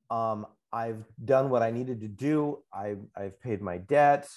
um, 0.09 0.45
I've 0.71 1.03
done 1.23 1.49
what 1.49 1.61
I 1.63 1.71
needed 1.71 2.01
to 2.01 2.07
do. 2.07 2.63
I've, 2.73 3.01
I've 3.15 3.39
paid 3.41 3.61
my 3.61 3.77
debt. 3.77 4.27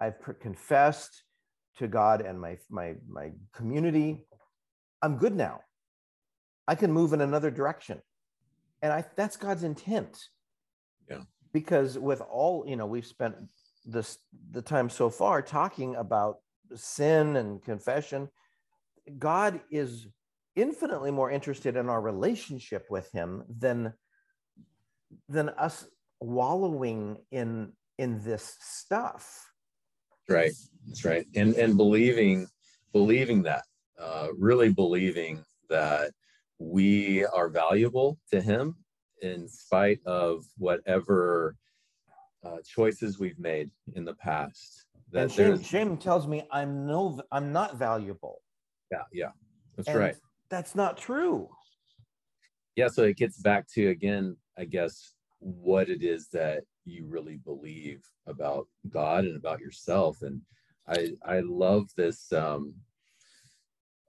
I've 0.00 0.14
confessed 0.40 1.24
to 1.78 1.88
God 1.88 2.20
and 2.20 2.40
my, 2.40 2.58
my, 2.70 2.94
my 3.08 3.32
community. 3.52 4.26
I'm 5.02 5.16
good 5.16 5.34
now. 5.34 5.60
I 6.66 6.74
can 6.74 6.92
move 6.92 7.12
in 7.12 7.20
another 7.20 7.50
direction. 7.50 8.00
And 8.82 8.92
I, 8.92 9.04
that's 9.16 9.36
God's 9.36 9.64
intent 9.64 10.18
Yeah. 11.08 11.22
because 11.52 11.98
with 11.98 12.20
all 12.20 12.64
you 12.66 12.76
know 12.76 12.86
we've 12.86 13.06
spent 13.06 13.34
this 13.84 14.18
the 14.50 14.62
time 14.62 14.90
so 14.90 15.08
far 15.10 15.40
talking 15.42 15.96
about 15.96 16.36
sin 16.74 17.36
and 17.36 17.62
confession 17.64 18.28
god 19.18 19.60
is 19.70 20.06
infinitely 20.58 21.10
more 21.10 21.30
interested 21.30 21.76
in 21.76 21.88
our 21.88 22.00
relationship 22.00 22.86
with 22.90 23.10
him 23.12 23.44
than 23.48 23.92
than 25.28 25.48
us 25.50 25.86
wallowing 26.20 27.16
in 27.30 27.72
in 27.98 28.22
this 28.24 28.56
stuff 28.60 29.48
Right. 30.28 30.52
That's 30.86 31.04
right. 31.04 31.26
And 31.34 31.54
and 31.54 31.76
believing 31.76 32.46
believing 32.92 33.42
that, 33.44 33.64
uh, 33.98 34.28
really 34.36 34.72
believing 34.72 35.42
that 35.70 36.12
we 36.58 37.24
are 37.26 37.48
valuable 37.48 38.18
to 38.30 38.40
him 38.40 38.76
in 39.22 39.48
spite 39.48 40.00
of 40.06 40.44
whatever 40.58 41.56
uh, 42.44 42.58
choices 42.66 43.18
we've 43.18 43.38
made 43.38 43.70
in 43.94 44.04
the 44.04 44.14
past. 44.14 44.84
That 45.12 45.22
and 45.22 45.32
shame, 45.32 45.62
shame 45.62 45.96
tells 45.96 46.26
me 46.26 46.46
i'm 46.52 46.86
no 46.86 47.18
i'm 47.32 47.50
not 47.50 47.78
valuable 47.78 48.42
yeah, 48.90 49.02
yeah. 49.12 49.30
That's 49.76 49.88
And 49.88 49.98
right. 49.98 50.16
That's 50.50 50.74
not 50.74 50.96
true. 50.96 51.48
Yeah 52.76 52.88
so 52.88 53.02
it 53.02 53.16
gets 53.16 53.38
back 53.38 53.66
to 53.74 53.88
again 53.88 54.36
i 54.56 54.64
guess 54.64 55.14
what 55.40 55.88
it 55.88 56.02
is 56.02 56.28
that 56.28 56.62
you 56.84 57.06
really 57.06 57.36
believe 57.36 58.02
about 58.26 58.66
god 58.88 59.24
and 59.24 59.36
about 59.36 59.60
yourself. 59.60 60.22
And 60.22 60.40
i 60.88 61.08
i 61.24 61.40
love 61.40 61.88
this 61.96 62.32
um 62.32 62.74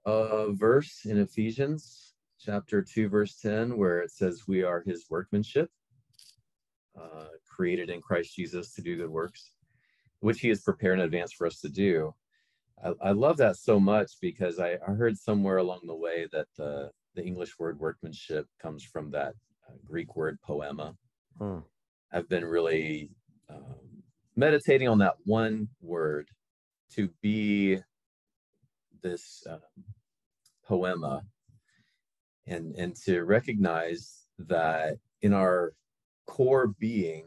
uh 0.06 0.50
verse 0.52 1.02
in 1.04 1.18
ephesians 1.18 2.14
chapter 2.40 2.80
2 2.82 3.08
verse 3.08 3.36
10 3.36 3.76
where 3.76 4.00
it 4.00 4.10
says 4.10 4.44
we 4.48 4.62
are 4.62 4.82
his 4.86 5.04
workmanship 5.10 5.70
uh 6.98 7.26
created 7.46 7.90
in 7.90 8.00
christ 8.00 8.34
jesus 8.34 8.72
to 8.72 8.80
do 8.80 8.96
good 8.96 9.10
works 9.10 9.52
which 10.20 10.40
he 10.40 10.48
has 10.48 10.62
prepared 10.62 10.98
in 10.98 11.04
advance 11.04 11.32
for 11.34 11.46
us 11.46 11.60
to 11.60 11.68
do 11.68 12.14
I, 12.84 12.92
I 13.08 13.12
love 13.12 13.36
that 13.38 13.56
so 13.56 13.78
much 13.78 14.12
because 14.20 14.58
I, 14.58 14.78
I 14.86 14.92
heard 14.92 15.16
somewhere 15.18 15.58
along 15.58 15.80
the 15.86 15.94
way 15.94 16.26
that 16.32 16.46
the 16.56 16.90
the 17.14 17.24
English 17.24 17.58
word 17.58 17.78
workmanship 17.80 18.46
comes 18.62 18.84
from 18.84 19.10
that 19.10 19.34
uh, 19.68 19.72
Greek 19.84 20.14
word 20.16 20.40
poema. 20.42 20.94
Hmm. 21.38 21.58
I've 22.12 22.28
been 22.28 22.44
really 22.44 23.10
um, 23.48 24.02
meditating 24.36 24.88
on 24.88 24.98
that 24.98 25.16
one 25.24 25.68
word 25.80 26.28
to 26.92 27.08
be 27.20 27.78
this 29.02 29.44
um, 29.48 29.60
poema 30.64 31.22
and 32.46 32.74
and 32.76 32.94
to 33.04 33.22
recognize 33.22 34.26
that 34.38 34.96
in 35.22 35.32
our 35.32 35.74
core 36.26 36.68
being 36.78 37.26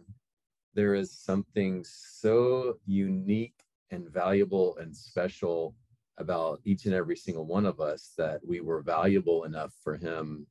there 0.76 0.96
is 0.96 1.12
something 1.12 1.84
so 1.84 2.78
unique 2.86 3.63
and 3.94 4.10
valuable 4.10 4.76
and 4.78 4.96
special 4.96 5.76
about 6.18 6.60
each 6.66 6.86
and 6.86 6.94
every 6.94 7.16
single 7.16 7.46
one 7.46 7.66
of 7.66 7.80
us 7.80 8.14
that 8.18 8.40
we 8.46 8.60
were 8.60 8.82
valuable 8.82 9.44
enough 9.44 9.74
for 9.84 9.96
him 9.96 10.46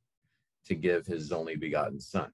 to 0.65 0.75
give 0.75 1.05
his 1.05 1.31
only 1.31 1.55
begotten 1.55 1.99
son. 1.99 2.31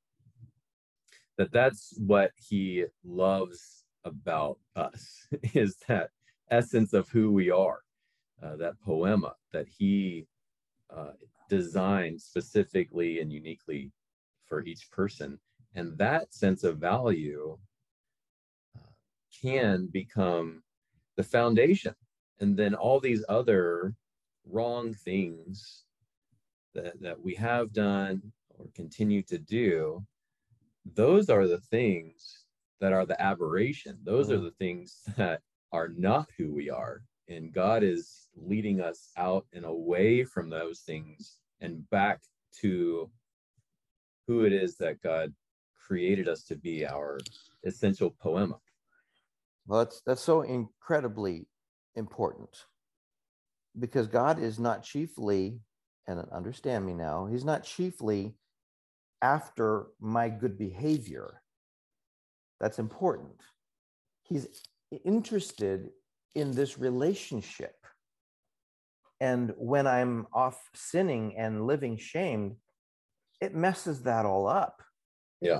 That 1.38 1.52
that's 1.52 1.94
what 1.98 2.32
he 2.36 2.86
loves 3.04 3.86
about 4.06 4.60
us 4.76 5.28
is 5.54 5.78
that 5.88 6.10
essence 6.52 6.94
of 6.94 7.10
who 7.10 7.32
we 7.32 7.50
are 7.52 7.80
uh, 8.42 8.56
that 8.56 8.80
poema 8.82 9.34
that 9.52 9.68
he 9.68 10.26
uh, 10.96 11.12
designed 11.50 12.22
specifically 12.22 13.20
and 13.20 13.32
uniquely 13.32 13.92
for 14.46 14.64
each 14.64 14.90
person. 14.92 15.40
And 15.76 15.98
that 15.98 16.34
sense 16.34 16.64
of 16.64 16.78
value 16.78 17.58
uh, 18.78 18.82
can 19.42 19.88
become 19.92 20.64
the 21.20 21.24
foundation 21.24 21.94
and 22.40 22.56
then 22.56 22.74
all 22.74 22.98
these 22.98 23.26
other 23.28 23.94
wrong 24.50 24.94
things 24.94 25.84
that, 26.74 26.94
that 27.02 27.20
we 27.22 27.36
have 27.36 27.74
done 27.74 28.22
or 28.58 28.68
continue 28.74 29.22
to 29.22 29.38
do 29.38 30.02
those 30.96 31.30
are 31.30 31.46
the 31.46 31.60
things 31.60 32.46
that 32.80 32.94
are 32.94 33.06
the 33.06 33.22
aberration 33.22 34.00
those 34.04 34.32
are 34.32 34.38
Mhm. 34.38 34.44
the 34.46 34.52
things 34.64 35.02
that 35.18 35.42
are 35.74 35.90
not 35.90 36.30
who 36.38 36.54
we 36.54 36.70
are 36.70 37.04
and 37.28 37.52
god 37.52 37.84
is 37.84 38.30
leading 38.38 38.80
us 38.80 39.12
out 39.18 39.46
and 39.52 39.66
away 39.66 40.24
from 40.24 40.50
those 40.50 40.80
things 40.92 41.42
and 41.60 41.74
back 41.90 42.22
to 42.62 43.12
who 44.26 44.46
it 44.46 44.54
is 44.54 44.78
that 44.78 45.02
god 45.02 45.34
created 45.86 46.30
us 46.30 46.46
to 46.46 46.56
be 46.56 46.88
our 46.88 47.20
essential 47.66 48.10
poema 48.22 48.58
well 49.70 49.86
that's 49.86 50.02
that's 50.06 50.22
so 50.22 50.42
incredibly 50.42 51.48
important 51.96 52.66
because 53.80 54.08
god 54.08 54.38
is 54.38 54.60
not 54.60 54.84
chiefly 54.84 55.62
and 56.08 56.20
understand 56.34 56.86
me 56.86 56.94
now 56.94 57.26
he's 57.32 57.46
not 57.46 57.64
chiefly 57.64 58.36
after 59.22 59.88
my 60.02 60.28
good 60.28 60.58
behavior 60.58 61.42
that's 62.60 62.80
important 62.80 63.40
he's 64.24 64.48
interested 65.06 65.90
in 66.36 66.52
this 66.52 66.78
relationship. 66.78 67.76
And 69.20 69.54
when 69.58 69.88
I'm 69.88 70.28
off 70.34 70.58
sinning 70.74 71.36
and 71.38 71.68
living 71.68 71.98
shamed, 71.98 72.56
it 73.42 73.54
messes 73.54 74.04
that 74.04 74.26
all 74.26 74.48
up. 74.48 74.82
Yeah. 75.42 75.60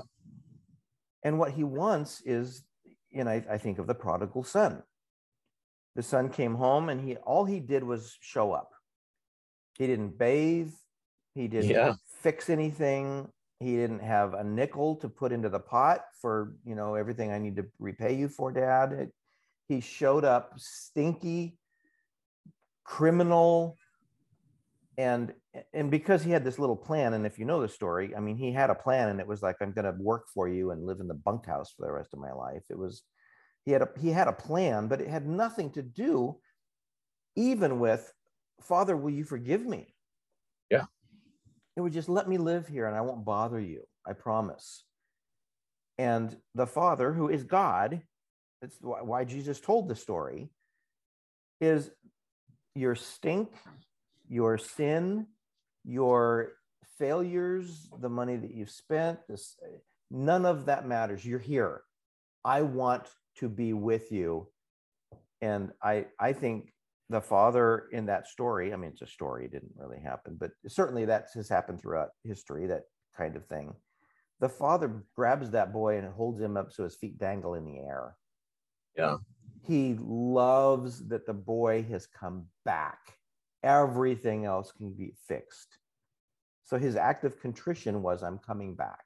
And 1.24 1.38
what 1.38 1.52
he 1.52 1.64
wants 1.64 2.22
is, 2.24 2.62
you 3.10 3.24
know, 3.24 3.30
I, 3.30 3.44
I 3.50 3.58
think 3.58 3.78
of 3.78 3.86
the 3.86 3.94
prodigal 3.94 4.44
son. 4.44 4.82
The 5.96 6.02
son 6.02 6.28
came 6.28 6.54
home 6.54 6.88
and 6.88 7.00
he 7.00 7.16
all 7.16 7.44
he 7.44 7.60
did 7.60 7.82
was 7.82 8.16
show 8.20 8.52
up. 8.52 8.70
He 9.76 9.86
didn't 9.86 10.18
bathe, 10.18 10.72
he 11.34 11.48
didn't 11.48 11.70
yeah. 11.70 11.94
fix 12.22 12.50
anything, 12.50 13.28
he 13.58 13.76
didn't 13.76 14.00
have 14.00 14.34
a 14.34 14.44
nickel 14.44 14.96
to 14.96 15.08
put 15.08 15.32
into 15.32 15.48
the 15.48 15.60
pot 15.60 16.04
for, 16.20 16.54
you 16.64 16.74
know, 16.74 16.94
everything 16.94 17.32
I 17.32 17.38
need 17.38 17.56
to 17.56 17.66
repay 17.78 18.14
you 18.14 18.28
for, 18.28 18.52
dad. 18.52 18.92
It, 18.92 19.12
he 19.68 19.80
showed 19.80 20.24
up 20.24 20.54
stinky, 20.56 21.56
criminal, 22.84 23.76
and 25.00 25.32
and 25.72 25.90
because 25.90 26.22
he 26.22 26.30
had 26.30 26.44
this 26.44 26.58
little 26.58 26.76
plan, 26.76 27.14
and 27.14 27.24
if 27.24 27.38
you 27.38 27.46
know 27.46 27.62
the 27.62 27.68
story, 27.68 28.14
I 28.14 28.20
mean, 28.20 28.36
he 28.36 28.52
had 28.52 28.68
a 28.68 28.74
plan, 28.74 29.08
and 29.08 29.18
it 29.18 29.26
was 29.26 29.42
like, 29.42 29.56
I'm 29.60 29.72
going 29.72 29.86
to 29.86 29.96
work 29.98 30.26
for 30.34 30.46
you 30.46 30.72
and 30.72 30.84
live 30.84 31.00
in 31.00 31.08
the 31.08 31.14
bunkhouse 31.14 31.72
for 31.72 31.86
the 31.86 31.92
rest 31.92 32.12
of 32.12 32.20
my 32.20 32.32
life. 32.32 32.62
It 32.68 32.78
was 32.78 33.02
he 33.64 33.72
had 33.72 33.82
a 33.82 33.88
he 33.98 34.10
had 34.10 34.28
a 34.28 34.32
plan, 34.32 34.88
but 34.88 35.00
it 35.00 35.08
had 35.08 35.26
nothing 35.26 35.70
to 35.72 35.82
do 35.82 36.36
even 37.36 37.80
with 37.80 38.12
Father, 38.60 38.96
will 38.96 39.10
you 39.10 39.24
forgive 39.24 39.64
me? 39.64 39.94
Yeah. 40.70 40.84
It 41.76 41.80
would 41.80 41.94
just 41.94 42.08
let 42.08 42.28
me 42.28 42.36
live 42.36 42.68
here 42.68 42.86
and 42.86 42.96
I 42.96 43.00
won't 43.00 43.24
bother 43.24 43.60
you. 43.60 43.84
I 44.06 44.12
promise. 44.12 44.84
And 45.98 46.36
the 46.54 46.66
Father, 46.66 47.12
who 47.12 47.28
is 47.28 47.44
God, 47.44 48.02
that's 48.60 48.76
why 48.80 49.24
Jesus 49.24 49.60
told 49.60 49.88
the 49.88 49.96
story, 49.96 50.50
is 51.60 51.90
your 52.74 52.94
stink, 52.94 53.50
your 54.30 54.56
sin, 54.56 55.26
your 55.84 56.52
failures, 56.98 57.90
the 58.00 58.08
money 58.08 58.36
that 58.36 58.54
you've 58.54 58.70
spent, 58.70 59.18
this, 59.28 59.56
none 60.10 60.46
of 60.46 60.66
that 60.66 60.86
matters. 60.86 61.26
You're 61.26 61.40
here. 61.40 61.82
I 62.44 62.62
want 62.62 63.08
to 63.38 63.48
be 63.48 63.72
with 63.72 64.12
you. 64.12 64.48
And 65.42 65.72
I, 65.82 66.06
I 66.18 66.32
think 66.32 66.72
the 67.08 67.20
father 67.20 67.88
in 67.92 68.06
that 68.06 68.28
story, 68.28 68.72
I 68.72 68.76
mean, 68.76 68.92
it's 68.92 69.02
a 69.02 69.06
story, 69.06 69.46
it 69.46 69.52
didn't 69.52 69.72
really 69.76 70.00
happen, 70.00 70.36
but 70.38 70.52
certainly 70.68 71.04
that 71.06 71.26
has 71.34 71.48
happened 71.48 71.80
throughout 71.80 72.10
history, 72.22 72.66
that 72.68 72.82
kind 73.16 73.34
of 73.34 73.44
thing. 73.46 73.74
The 74.38 74.48
father 74.48 75.02
grabs 75.16 75.50
that 75.50 75.72
boy 75.72 75.98
and 75.98 76.06
holds 76.08 76.40
him 76.40 76.56
up 76.56 76.72
so 76.72 76.84
his 76.84 76.94
feet 76.94 77.18
dangle 77.18 77.54
in 77.54 77.64
the 77.64 77.78
air. 77.78 78.16
Yeah. 78.96 79.16
He 79.66 79.98
loves 80.00 81.06
that 81.08 81.26
the 81.26 81.34
boy 81.34 81.84
has 81.90 82.06
come 82.06 82.46
back. 82.64 82.98
Everything 83.62 84.44
else 84.44 84.72
can 84.72 84.92
be 84.92 85.12
fixed. 85.28 85.78
So 86.64 86.78
his 86.78 86.96
act 86.96 87.24
of 87.24 87.40
contrition 87.40 88.02
was, 88.02 88.22
I'm 88.22 88.38
coming 88.38 88.74
back. 88.74 89.04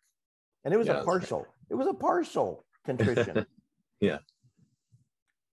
And 0.65 0.73
it 0.73 0.77
was 0.77 0.87
yeah, 0.87 1.01
a 1.01 1.05
partial, 1.05 1.41
right. 1.41 1.49
it 1.71 1.75
was 1.75 1.87
a 1.87 1.95
partial 1.95 2.65
contrition. 2.87 3.47
yeah. 4.01 4.19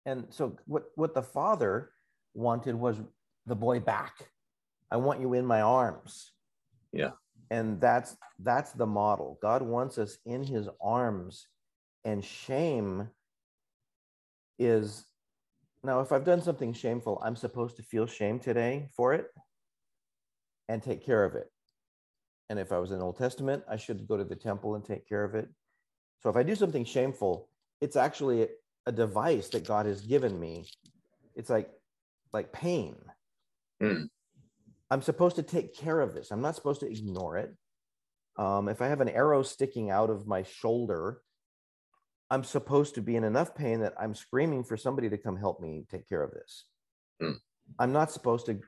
And 0.06 0.26
so 0.30 0.56
what, 0.66 0.84
what 0.96 1.14
the 1.14 1.22
father 1.22 1.90
wanted 2.34 2.74
was 2.74 3.00
the 3.46 3.56
boy 3.56 3.80
back. 3.80 4.28
I 4.90 4.96
want 4.96 5.20
you 5.20 5.34
in 5.34 5.46
my 5.46 5.60
arms. 5.60 6.32
Yeah. 6.92 7.10
And 7.50 7.80
that's 7.80 8.16
that's 8.40 8.72
the 8.72 8.86
model. 8.86 9.38
God 9.42 9.62
wants 9.62 9.98
us 9.98 10.18
in 10.24 10.44
his 10.44 10.68
arms 10.80 11.46
and 12.04 12.24
shame 12.24 13.08
is 14.58 15.04
now 15.82 16.00
if 16.00 16.12
I've 16.12 16.24
done 16.24 16.42
something 16.42 16.72
shameful, 16.72 17.20
I'm 17.24 17.36
supposed 17.36 17.76
to 17.76 17.82
feel 17.82 18.06
shame 18.06 18.38
today 18.38 18.88
for 18.96 19.14
it 19.14 19.26
and 20.68 20.82
take 20.82 21.04
care 21.04 21.24
of 21.24 21.34
it. 21.34 21.50
And 22.48 22.58
if 22.58 22.72
I 22.72 22.78
was 22.78 22.90
in 22.90 23.00
Old 23.00 23.16
Testament, 23.16 23.62
I 23.68 23.76
should 23.76 24.06
go 24.08 24.16
to 24.16 24.24
the 24.24 24.36
temple 24.36 24.74
and 24.74 24.84
take 24.84 25.08
care 25.08 25.24
of 25.24 25.34
it. 25.34 25.48
So 26.22 26.30
if 26.30 26.36
I 26.36 26.42
do 26.42 26.54
something 26.54 26.84
shameful, 26.84 27.48
it's 27.80 27.96
actually 27.96 28.48
a 28.86 28.92
device 28.92 29.48
that 29.50 29.66
God 29.66 29.86
has 29.86 30.00
given 30.00 30.38
me. 30.38 30.66
It's 31.34 31.50
like 31.50 31.70
like 32.32 32.52
pain. 32.52 32.96
Mm. 33.82 34.08
I'm 34.90 35.02
supposed 35.02 35.36
to 35.36 35.42
take 35.42 35.74
care 35.74 36.00
of 36.00 36.14
this. 36.14 36.30
I'm 36.30 36.42
not 36.42 36.56
supposed 36.56 36.80
to 36.80 36.90
ignore 36.90 37.36
it. 37.38 37.54
Um, 38.36 38.68
if 38.68 38.82
I 38.82 38.88
have 38.88 39.00
an 39.00 39.08
arrow 39.08 39.42
sticking 39.42 39.90
out 39.90 40.10
of 40.10 40.26
my 40.26 40.42
shoulder, 40.42 41.22
I'm 42.30 42.44
supposed 42.44 42.94
to 42.94 43.02
be 43.02 43.16
in 43.16 43.24
enough 43.24 43.54
pain 43.54 43.80
that 43.80 43.94
I'm 43.98 44.14
screaming 44.14 44.62
for 44.62 44.76
somebody 44.76 45.08
to 45.10 45.18
come 45.18 45.36
help 45.36 45.60
me 45.60 45.84
take 45.90 46.08
care 46.08 46.22
of 46.22 46.30
this. 46.30 46.64
Mm. 47.20 47.40
I'm 47.78 47.92
not 47.92 48.10
supposed 48.10 48.46
to 48.46 48.60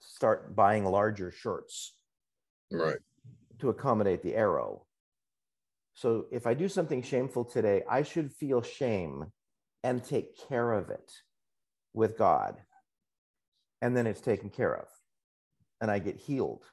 start 0.00 0.54
buying 0.54 0.84
larger 0.84 1.30
shirts. 1.30 1.96
Right. 2.70 2.98
To 3.60 3.70
accommodate 3.70 4.22
the 4.22 4.34
arrow. 4.34 4.86
So 5.94 6.26
if 6.30 6.46
I 6.46 6.54
do 6.54 6.68
something 6.68 7.02
shameful 7.02 7.44
today, 7.44 7.82
I 7.88 8.02
should 8.02 8.32
feel 8.32 8.62
shame 8.62 9.26
and 9.82 10.02
take 10.02 10.38
care 10.48 10.72
of 10.72 10.90
it 10.90 11.12
with 11.92 12.16
God. 12.16 12.56
And 13.82 13.96
then 13.96 14.06
it's 14.06 14.20
taken 14.20 14.50
care 14.50 14.74
of 14.74 14.86
and 15.80 15.90
I 15.90 15.98
get 15.98 16.16
healed. 16.16 16.64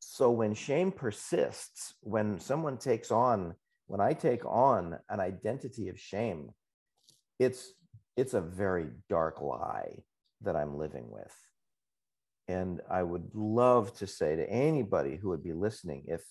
So 0.00 0.30
when 0.30 0.54
shame 0.54 0.92
persists, 0.92 1.94
when 2.00 2.38
someone 2.38 2.76
takes 2.76 3.10
on 3.10 3.54
when 3.86 4.00
I 4.00 4.12
take 4.12 4.44
on 4.44 4.98
an 5.08 5.20
identity 5.20 5.88
of 5.88 5.98
shame, 5.98 6.50
it's 7.38 7.72
it's 8.16 8.34
a 8.34 8.40
very 8.40 8.88
dark 9.08 9.40
lie 9.40 10.02
that 10.42 10.56
I'm 10.56 10.78
living 10.78 11.10
with. 11.10 11.34
And 12.46 12.80
I 12.90 13.02
would 13.02 13.30
love 13.34 13.96
to 13.98 14.06
say 14.06 14.36
to 14.36 14.48
anybody 14.48 15.16
who 15.16 15.30
would 15.30 15.42
be 15.42 15.52
listening, 15.52 16.04
if 16.06 16.22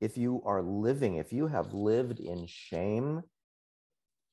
if 0.00 0.16
you 0.18 0.42
are 0.44 0.62
living, 0.62 1.16
if 1.16 1.32
you 1.32 1.46
have 1.46 1.72
lived 1.72 2.20
in 2.20 2.46
shame, 2.46 3.22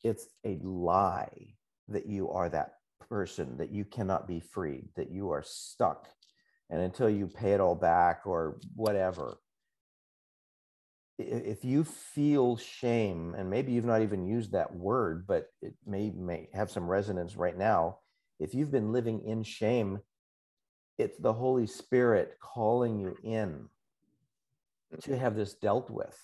it's 0.03 0.27
a 0.45 0.59
lie 0.61 1.55
that 1.87 2.07
you 2.07 2.31
are 2.31 2.49
that 2.49 2.73
person, 3.09 3.57
that 3.57 3.71
you 3.71 3.85
cannot 3.85 4.27
be 4.27 4.39
freed, 4.39 4.89
that 4.95 5.11
you 5.11 5.31
are 5.31 5.43
stuck. 5.45 6.07
And 6.69 6.81
until 6.81 7.09
you 7.09 7.27
pay 7.27 7.53
it 7.53 7.59
all 7.59 7.75
back 7.75 8.21
or 8.25 8.59
whatever, 8.75 9.37
if 11.21 11.63
you 11.65 11.83
feel 11.83 12.57
shame, 12.57 13.35
and 13.37 13.49
maybe 13.49 13.71
you've 13.71 13.85
not 13.85 14.01
even 14.01 14.25
used 14.25 14.51
that 14.51 14.75
word, 14.75 15.25
but 15.27 15.47
it 15.61 15.73
may, 15.85 16.11
may 16.11 16.49
have 16.53 16.71
some 16.71 16.87
resonance 16.87 17.35
right 17.35 17.57
now. 17.57 17.99
If 18.39 18.53
you've 18.53 18.71
been 18.71 18.91
living 18.91 19.21
in 19.25 19.43
shame, 19.43 19.99
it's 20.97 21.17
the 21.17 21.33
Holy 21.33 21.67
Spirit 21.67 22.37
calling 22.39 22.99
you 22.99 23.15
in 23.23 23.67
to 25.01 25.11
mm-hmm. 25.11 25.19
have 25.19 25.35
this 25.35 25.53
dealt 25.53 25.89
with. 25.89 26.17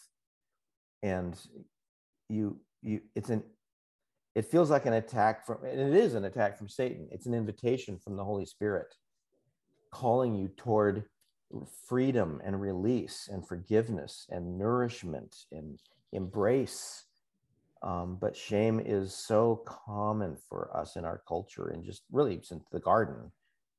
And 1.04 1.40
you, 2.30 2.60
you, 2.82 3.02
it's 3.16 3.30
an, 3.30 3.44
it 4.36 4.46
feels 4.46 4.70
like 4.70 4.86
an 4.86 4.94
attack 4.94 5.46
from, 5.46 5.64
and 5.64 5.80
it 5.80 5.96
is 5.96 6.14
an 6.14 6.26
attack 6.26 6.58
from 6.58 6.68
Satan. 6.68 7.08
It's 7.12 7.26
an 7.26 7.34
invitation 7.34 7.98
from 7.98 8.16
the 8.16 8.24
Holy 8.24 8.46
Spirit 8.46 8.94
calling 9.92 10.36
you 10.36 10.50
toward 10.50 11.06
freedom 11.88 12.42
and 12.44 12.60
release 12.60 13.30
and 13.32 13.48
forgiveness 13.48 14.28
and 14.30 14.58
nourishment 14.58 15.36
and 15.52 15.80
embrace. 16.12 17.06
Um, 17.84 18.18
but 18.20 18.36
shame 18.36 18.82
is 18.84 19.14
so 19.14 19.64
common 19.66 20.38
for 20.50 20.76
us 20.76 20.96
in 20.96 21.06
our 21.06 21.22
culture 21.28 21.70
and 21.70 21.84
just 21.84 22.04
really 22.12 22.42
since 22.44 22.66
the 22.72 22.80
garden. 22.80 23.32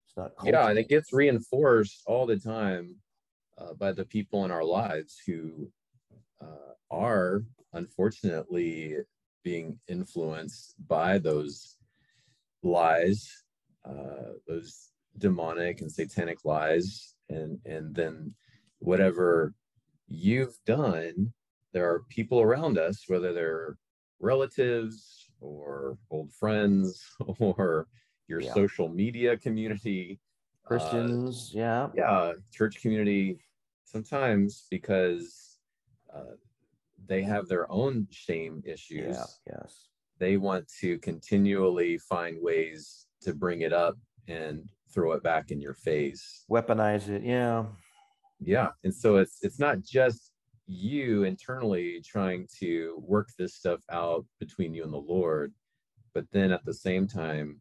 It's 0.07 0.17
not 0.17 0.37
culture. 0.37 0.53
Yeah, 0.53 0.71
and 0.71 0.79
it 0.79 0.89
gets 0.89 1.13
reinforced 1.13 2.03
all 2.07 2.25
the 2.25 2.39
time 2.39 2.97
uh, 3.59 3.75
by 3.75 3.93
the 3.93 4.05
people 4.05 4.45
in 4.45 4.51
our 4.51 4.65
lives 4.65 5.21
who 5.27 5.71
uh, 6.41 6.75
are 6.91 7.43
unfortunately 7.73 8.97
being 9.43 9.79
influenced 9.89 10.75
by 10.87 11.19
those 11.19 11.77
lies, 12.63 13.45
uh, 13.85 14.33
those 14.47 14.91
demonic 15.19 15.81
and 15.81 15.91
satanic 15.91 16.39
lies 16.45 17.17
and 17.29 17.59
and 17.65 17.95
then 17.95 18.35
whatever 18.79 19.55
you've 20.07 20.57
done 20.67 21.33
there 21.73 21.89
are 21.91 22.05
people 22.09 22.41
around 22.41 22.79
us 22.79 23.05
whether 23.09 23.33
they're 23.33 23.77
relatives 24.21 25.29
or 25.41 25.99
old 26.11 26.33
friends 26.33 27.05
or 27.39 27.87
your 28.27 28.41
Yeah. 28.41 28.53
social 28.53 28.89
media 28.89 29.37
community, 29.37 30.21
uh, 30.65 30.69
Christians, 30.69 31.53
yeah. 31.55 31.89
yeah, 31.95 32.35
church 32.53 32.81
community, 32.83 33.39
sometimes 33.85 34.67
because 34.71 35.59
uh, 36.15 36.35
they 37.07 37.23
have 37.23 37.49
their 37.49 37.71
own 37.71 38.07
shame 38.11 38.63
issues. 38.67 39.17
Yeah, 39.17 39.55
yes. 39.55 39.89
They 40.19 40.37
want 40.37 40.69
to 40.81 40.99
continually 40.99 41.97
find 41.99 42.43
ways 42.43 43.07
to 43.23 43.35
bring 43.35 43.63
it 43.63 43.73
up 43.73 43.97
and 44.27 44.69
throw 44.93 45.13
it 45.13 45.23
back 45.23 45.51
in 45.51 45.61
your 45.61 45.75
face. 45.75 46.45
Weaponize 46.51 47.09
it, 47.09 47.23
yeah. 47.23 47.65
Yeah. 48.41 48.69
And 48.85 48.95
so 48.95 49.17
it's 49.17 49.39
it's 49.43 49.59
not 49.59 49.83
just 49.83 50.33
you 50.67 51.25
internally 51.25 52.03
trying 52.05 52.47
to 52.61 53.03
work 53.07 53.31
this 53.39 53.55
stuff 53.55 53.81
out 53.91 54.25
between 54.39 54.75
you 54.75 54.85
and 54.85 54.93
the 54.93 54.99
Lord, 54.99 55.53
but 56.15 56.27
then 56.31 56.53
at 56.53 56.65
the 56.65 56.75
same 56.75 57.07
time, 57.07 57.61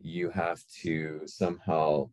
you 0.00 0.30
have 0.30 0.62
to 0.82 1.22
somehow 1.24 2.10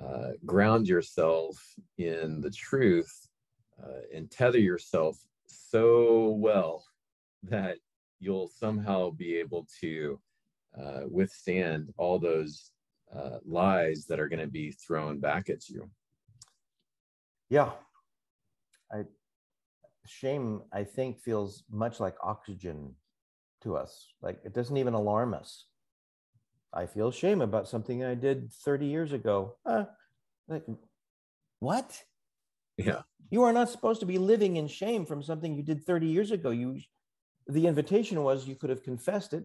uh, 0.00 0.32
ground 0.44 0.86
yourself 0.86 1.56
in 1.98 2.40
the 2.40 2.50
truth 2.50 3.28
uh, 3.82 4.02
and 4.14 4.30
tether 4.30 4.58
yourself 4.58 5.16
so 5.46 6.30
well 6.38 6.84
that 7.42 7.78
you'll 8.20 8.48
somehow 8.48 9.10
be 9.10 9.36
able 9.36 9.66
to 9.80 10.20
uh, 10.78 11.02
withstand 11.08 11.92
all 11.96 12.18
those 12.18 12.72
uh, 13.16 13.38
lies 13.44 14.06
that 14.08 14.20
are 14.20 14.28
going 14.28 14.40
to 14.40 14.50
be 14.50 14.72
thrown 14.72 15.18
back 15.20 15.50
at 15.50 15.68
you. 15.68 15.88
Yeah. 17.48 17.70
I 18.92 19.04
shame, 20.06 20.62
I 20.72 20.84
think, 20.84 21.20
feels 21.20 21.64
much 21.70 22.00
like 22.00 22.16
oxygen 22.22 22.94
to 23.62 23.76
us. 23.76 24.08
Like 24.22 24.40
it 24.44 24.54
doesn't 24.54 24.76
even 24.76 24.94
alarm 24.94 25.34
us. 25.34 25.66
I 26.72 26.86
feel 26.86 27.10
shame 27.10 27.40
about 27.40 27.68
something 27.68 28.04
I 28.04 28.14
did 28.14 28.52
30 28.52 28.86
years 28.86 29.12
ago. 29.12 29.56
Uh, 29.64 29.84
like, 30.48 30.64
what? 31.60 32.02
Yeah. 32.76 33.02
You 33.30 33.44
are 33.44 33.52
not 33.52 33.70
supposed 33.70 34.00
to 34.00 34.06
be 34.06 34.18
living 34.18 34.56
in 34.56 34.66
shame 34.66 35.06
from 35.06 35.22
something 35.22 35.54
you 35.54 35.62
did 35.62 35.84
30 35.84 36.06
years 36.06 36.30
ago. 36.30 36.50
You 36.50 36.80
the 37.46 37.66
invitation 37.66 38.22
was 38.22 38.48
you 38.48 38.56
could 38.56 38.70
have 38.70 38.82
confessed 38.82 39.34
it, 39.34 39.44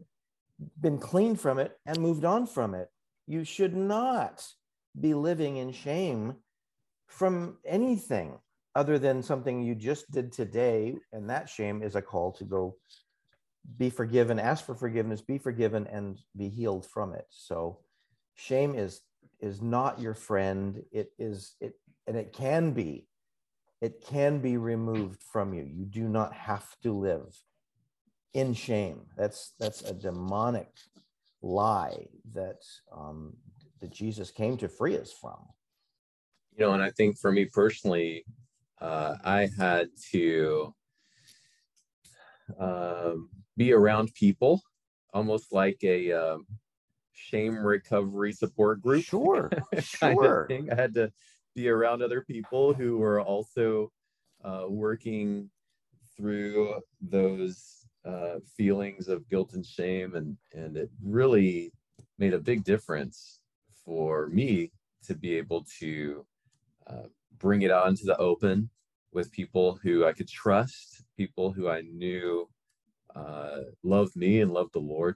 been 0.80 0.98
clean 0.98 1.36
from 1.36 1.60
it, 1.60 1.78
and 1.86 2.00
moved 2.00 2.24
on 2.26 2.48
from 2.48 2.74
it. 2.74 2.90
You 3.30 3.44
should 3.44 3.76
not 3.76 4.44
be 5.00 5.14
living 5.14 5.58
in 5.58 5.72
shame 5.72 6.38
from 7.06 7.60
anything 7.64 8.40
other 8.74 8.98
than 8.98 9.22
something 9.22 9.62
you 9.62 9.76
just 9.76 10.10
did 10.10 10.32
today. 10.32 10.96
And 11.14 11.30
that 11.30 11.48
shame 11.48 11.84
is 11.84 11.96
a 11.96 12.02
call 12.02 12.32
to 12.34 12.44
go 12.44 12.78
be 13.78 13.92
forgiven, 13.92 14.40
ask 14.40 14.66
for 14.66 14.74
forgiveness, 14.74 15.22
be 15.22 15.38
forgiven, 15.38 15.86
and 15.86 16.18
be 16.36 16.50
healed 16.50 16.88
from 16.88 17.14
it. 17.14 17.26
So 17.30 17.82
shame 18.34 18.74
is 18.74 19.02
is 19.40 19.62
not 19.62 20.02
your 20.02 20.16
friend. 20.16 20.82
It 20.92 21.12
is 21.20 21.54
it 21.62 21.74
and 22.08 22.18
it 22.18 22.34
can 22.34 22.72
be. 22.72 23.06
It 23.80 24.04
can 24.08 24.40
be 24.40 24.58
removed 24.58 25.22
from 25.22 25.54
you. 25.54 25.70
You 25.72 25.86
do 25.86 26.08
not 26.08 26.34
have 26.34 26.66
to 26.82 26.98
live 26.98 27.40
in 28.34 28.56
shame. 28.56 29.02
That's 29.16 29.54
that's 29.60 29.84
a 29.84 29.94
demonic 29.94 30.72
lie 31.42 32.06
that 32.34 32.62
um, 32.96 33.36
that 33.82 33.92
Jesus 33.92 34.32
came 34.32 34.58
to 34.58 34.68
free 34.68 34.98
us 34.98 35.12
from. 35.12 35.38
You 36.56 36.66
know, 36.66 36.74
and 36.74 36.84
I 36.84 36.90
think 36.92 37.18
for 37.18 37.32
me 37.32 37.46
personally, 37.46 38.26
uh, 38.82 39.16
I 39.24 39.50
had 39.58 39.90
to 40.12 40.74
um, 42.60 43.30
be 43.56 43.74
around 43.74 44.14
people, 44.14 44.62
almost 45.14 45.54
like 45.54 45.78
a 45.84 46.12
um, 46.12 46.46
shame 47.14 47.58
recovery 47.58 48.34
support 48.34 48.82
group. 48.82 49.06
Sure, 49.06 49.50
sure. 49.80 50.48
I 50.52 50.76
had 50.76 50.94
to 50.96 51.12
be 51.56 51.70
around 51.70 52.02
other 52.02 52.22
people 52.22 52.74
who 52.74 52.98
were 52.98 53.22
also 53.22 53.92
uh, 54.44 54.66
working 54.68 55.50
through 56.16 56.82
those 57.02 57.79
uh, 58.06 58.40
feelings 58.58 59.08
of 59.08 59.28
guilt 59.30 59.54
and 59.54 59.66
shame, 59.66 60.16
and 60.16 60.38
and 60.54 60.78
it 60.78 60.90
really 61.04 61.72
made 62.18 62.34
a 62.34 62.40
big 62.40 62.64
difference 62.64 63.40
for 63.86 64.28
me 64.28 64.72
to 65.06 65.16
be 65.16 65.36
able 65.36 65.66
to 65.80 66.26
uh, 66.88 67.08
bring 67.38 67.62
it 67.62 67.72
out 67.72 67.88
into 67.88 68.06
the 68.06 68.18
open 68.18 68.70
with 69.12 69.32
people 69.32 69.80
who 69.82 70.06
I 70.06 70.14
could 70.14 70.28
trust, 70.28 71.04
people 71.18 71.52
who 71.52 71.70
I 71.70 71.82
knew 71.82 72.48
uh, 73.16 73.62
loved 73.84 74.16
me 74.16 74.42
and 74.42 74.52
loved 74.52 74.74
the 74.74 74.80
Lord, 74.80 75.16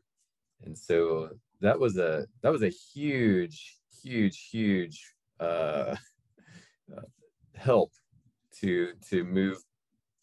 and 0.64 0.78
so 0.78 1.30
that 1.62 1.80
was 1.80 1.98
a 1.98 2.26
that 2.42 2.52
was 2.52 2.64
a 2.64 2.70
huge, 2.70 3.78
huge, 4.04 4.50
huge 4.52 5.14
uh, 5.40 5.96
help 7.56 7.92
to 8.60 8.94
to 9.10 9.24
move 9.24 9.58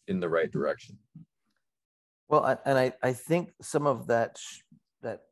in 0.07 0.19
the 0.19 0.29
right 0.29 0.51
direction. 0.51 0.97
Well, 2.31 2.45
I- 2.45 2.57
and 2.65 2.77
I, 2.77 2.93
I 3.03 3.11
think 3.13 3.51
some 3.61 3.85
of 3.85 4.07
that 4.07 4.37
sh- 4.37 4.61
that 5.01 5.23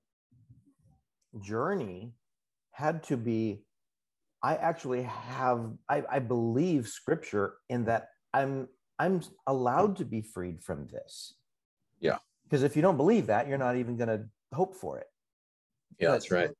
journey 1.41 2.13
had 2.71 3.03
to 3.03 3.17
be. 3.17 3.63
I 4.43 4.55
actually 4.55 5.03
have 5.03 5.71
I, 5.89 6.03
I 6.09 6.19
believe 6.19 6.87
scripture 6.87 7.55
in 7.69 7.85
that 7.85 8.09
I'm 8.33 8.67
I'm 8.97 9.21
allowed 9.47 9.95
to 9.97 10.05
be 10.05 10.21
freed 10.21 10.61
from 10.63 10.87
this. 10.87 11.35
Yeah. 12.01 12.17
Because 12.43 12.63
if 12.63 12.75
you 12.75 12.81
don't 12.81 12.97
believe 12.97 13.27
that, 13.27 13.47
you're 13.47 13.57
not 13.57 13.75
even 13.77 13.95
going 13.97 14.09
to 14.09 14.25
hope 14.53 14.75
for 14.75 14.97
it. 14.99 15.07
Yeah, 15.99 16.07
But- 16.09 16.11
that's 16.13 16.31
right. 16.31 16.51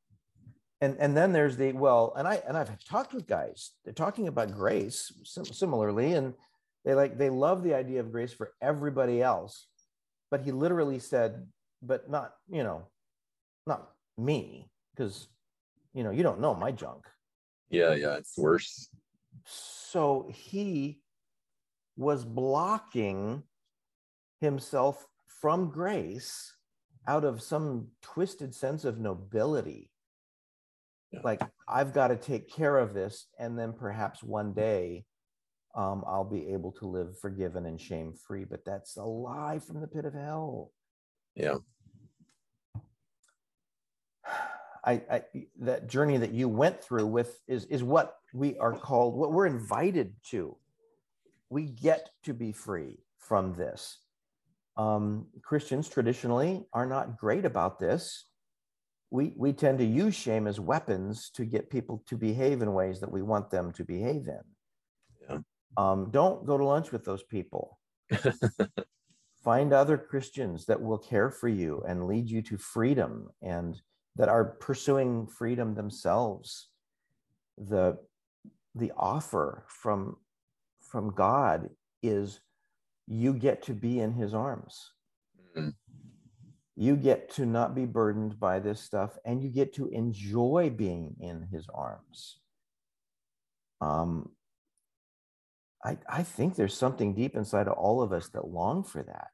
and 0.82 0.96
and 1.00 1.16
then 1.18 1.34
there's 1.34 1.58
the 1.58 1.72
well 1.74 2.14
and 2.18 2.26
i 2.28 2.36
and 2.48 2.56
i've 2.58 2.72
talked 2.86 3.14
with 3.14 3.28
guys 3.28 3.72
they're 3.84 3.94
talking 4.06 4.28
about 4.30 4.52
grace 4.54 5.12
sim- 5.26 5.44
similarly 5.46 6.14
and 6.14 6.34
they 6.86 6.94
like 6.94 7.18
they 7.18 7.30
love 7.30 7.64
the 7.64 7.74
idea 7.74 8.00
of 8.00 8.12
grace 8.14 8.32
for 8.34 8.52
everybody 8.62 9.22
else 9.22 9.68
but 10.32 10.42
he 10.42 10.52
literally 10.52 11.00
said 11.00 11.48
but 11.82 12.10
not 12.10 12.34
you 12.50 12.64
know 12.64 12.88
not 13.66 13.90
me 14.18 14.70
because 14.96 15.28
you 15.94 16.04
know 16.04 16.12
you 16.12 16.24
don't 16.24 16.40
know 16.40 16.54
my 16.54 16.72
junk 16.72 17.06
Yeah, 17.70 17.94
yeah, 17.94 18.16
it's 18.18 18.38
worse. 18.38 18.90
so 19.46 20.30
he 20.34 21.02
was 21.98 22.24
blocking 22.26 23.44
himself 24.42 25.06
from 25.42 25.70
grace 25.70 26.56
out 27.08 27.24
of 27.26 27.42
some 27.42 27.88
twisted 28.02 28.54
sense 28.56 28.86
of 28.86 29.00
nobility. 29.00 29.90
Yeah. 31.12 31.22
Like, 31.24 31.42
I've 31.68 31.94
got 31.94 32.10
to 32.10 32.16
take 32.16 32.54
care 32.54 32.78
of 32.78 32.94
this, 32.94 33.26
and 33.40 33.58
then 33.58 33.74
perhaps 33.74 34.22
one 34.24 34.54
day 34.54 35.06
um, 35.76 36.04
I'll 36.08 36.30
be 36.30 36.48
able 36.50 36.72
to 36.74 36.86
live 36.86 37.20
forgiven 37.20 37.66
and 37.66 37.80
shame 37.80 38.14
free. 38.14 38.46
But 38.46 38.66
that's 38.66 38.98
a 38.98 39.04
lie 39.04 39.60
from 39.60 39.82
the 39.82 39.88
pit 39.88 40.06
of 40.06 40.14
hell. 40.14 40.72
Yeah. 41.36 41.58
I, 44.86 45.02
I 45.12 45.24
that 45.60 45.88
journey 45.88 46.18
that 46.18 46.32
you 46.32 46.48
went 46.48 46.82
through 46.82 47.08
with 47.08 47.38
is 47.48 47.66
is 47.66 47.84
what 47.84 48.16
we 48.34 48.58
are 48.60 48.74
called 48.74 49.14
what 49.16 49.34
we're 49.34 49.46
invited 49.46 50.16
to 50.30 50.56
we 51.50 51.66
get 51.66 52.10
to 52.24 52.34
be 52.34 52.54
free 52.54 52.98
from 53.18 53.54
this 53.56 53.98
um, 54.78 55.28
christians 55.44 55.90
traditionally 55.90 56.66
are 56.72 56.86
not 56.86 57.18
great 57.18 57.44
about 57.44 57.78
this 57.78 58.30
we 59.12 59.34
we 59.36 59.54
tend 59.54 59.80
to 59.80 59.86
use 59.86 60.16
shame 60.16 60.48
as 60.48 60.60
weapons 60.60 61.30
to 61.32 61.46
get 61.46 61.70
people 61.70 62.04
to 62.08 62.16
behave 62.16 62.62
in 62.62 62.74
ways 62.74 63.00
that 63.00 63.12
we 63.12 63.22
want 63.22 63.50
them 63.50 63.72
to 63.74 63.84
behave 63.84 64.28
in. 64.28 64.42
Um, 65.78 66.10
don't 66.12 66.46
go 66.46 66.58
to 66.58 66.66
lunch 66.66 66.92
with 66.92 67.06
those 67.06 67.24
people. 67.24 67.80
Find 69.44 69.72
other 69.72 69.98
christians 69.98 70.66
that 70.66 70.82
will 70.82 70.98
care 70.98 71.32
for 71.32 71.48
you 71.48 71.82
and 71.88 72.08
lead 72.08 72.30
you 72.30 72.42
to 72.44 72.58
freedom 72.58 73.30
and 73.42 73.82
that 74.16 74.28
are 74.28 74.44
pursuing 74.44 75.28
freedom 75.28 75.76
themselves. 75.76 76.70
The 77.58 77.98
the 78.76 78.92
offer 78.98 79.66
from 79.68 80.18
from 80.82 81.12
god 81.16 81.70
is 82.04 82.42
you 83.08 83.34
get 83.34 83.64
to 83.64 83.74
be 83.74 84.00
in 84.00 84.14
his 84.14 84.34
arms. 84.34 84.92
Mhm. 85.58 85.74
you 86.76 86.96
get 86.96 87.30
to 87.32 87.46
not 87.46 87.76
be 87.76 87.86
burdened 87.86 88.40
by 88.40 88.60
this 88.60 88.80
stuff 88.80 89.18
and 89.26 89.42
you 89.44 89.50
get 89.50 89.74
to 89.74 89.88
enjoy 89.88 90.70
being 90.70 91.16
in 91.20 91.44
his 91.52 91.68
arms. 91.74 92.40
Um 93.82 94.32
i 95.84 95.98
i 96.10 96.24
think 96.24 96.56
there's 96.56 96.78
something 96.78 97.14
deep 97.14 97.36
inside 97.36 97.68
of 97.68 97.74
all 97.74 98.02
of 98.02 98.12
us 98.12 98.30
that 98.30 98.48
long 98.48 98.84
for 98.84 99.04
that 99.04 99.32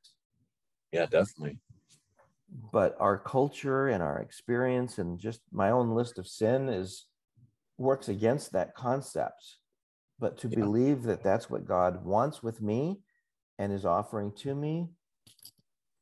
Yeah, 0.92 1.06
definitely. 1.06 1.60
but 2.72 2.96
our 3.00 3.18
culture 3.18 3.88
and 3.88 4.02
our 4.04 4.20
experience 4.20 4.98
and 5.00 5.20
just 5.20 5.42
my 5.52 5.72
own 5.72 5.90
list 5.96 6.18
of 6.20 6.28
sin 6.28 6.70
is 6.70 7.08
works 7.78 8.08
against 8.10 8.52
that 8.54 8.74
concept 8.76 9.58
but 10.20 10.38
to 10.38 10.48
Yeah. 10.48 10.60
believe 10.62 11.04
that 11.04 11.24
that's 11.24 11.50
what 11.50 11.66
god 11.66 12.06
wants 12.06 12.42
with 12.44 12.62
me 12.62 13.00
and 13.60 13.72
is 13.74 13.86
offering 13.86 14.32
to 14.44 14.54
me 14.56 14.88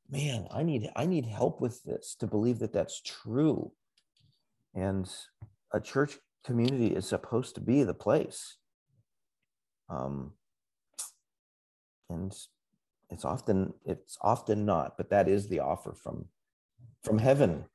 man 0.09 0.47
i 0.51 0.61
need 0.63 0.91
i 0.95 1.05
need 1.05 1.25
help 1.25 1.61
with 1.61 1.81
this 1.83 2.15
to 2.19 2.27
believe 2.27 2.59
that 2.59 2.73
that's 2.73 3.01
true 3.01 3.71
and 4.75 5.09
a 5.73 5.79
church 5.79 6.17
community 6.45 6.87
is 6.95 7.07
supposed 7.07 7.55
to 7.55 7.61
be 7.61 7.83
the 7.83 7.93
place 7.93 8.57
um, 9.89 10.31
and 12.09 12.35
it's 13.09 13.25
often 13.25 13.73
it's 13.85 14.17
often 14.21 14.65
not 14.65 14.97
but 14.97 15.09
that 15.09 15.27
is 15.27 15.47
the 15.47 15.59
offer 15.59 15.93
from 15.93 16.25
from 17.03 17.17
heaven. 17.19 17.65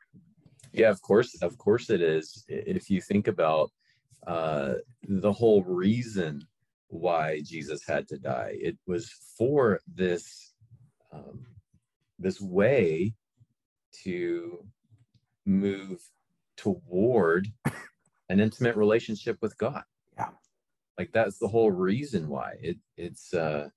Yeah 0.72 0.90
of 0.90 1.00
course 1.02 1.40
of 1.42 1.56
course 1.58 1.90
it 1.90 2.00
is. 2.00 2.44
If 2.48 2.90
you 2.90 3.00
think 3.00 3.28
about 3.28 3.70
uh 4.26 4.74
the 5.08 5.32
whole 5.32 5.62
reason 5.62 6.42
why 6.88 7.40
jesus 7.44 7.86
had 7.86 8.08
to 8.08 8.18
die 8.18 8.56
it 8.58 8.76
was 8.86 9.10
for 9.36 9.78
this 9.94 10.54
um, 11.12 11.46
this 12.18 12.40
way 12.40 13.14
to 13.92 14.64
move 15.46 16.00
toward 16.56 17.46
an 18.28 18.40
intimate 18.40 18.76
relationship 18.76 19.38
with 19.40 19.56
god 19.58 19.84
like 20.98 21.12
that's 21.12 21.38
the 21.38 21.48
whole 21.48 21.70
reason 21.70 22.28
why. 22.28 22.54
It 22.60 22.76
it's 22.96 23.32
uh 23.34 23.68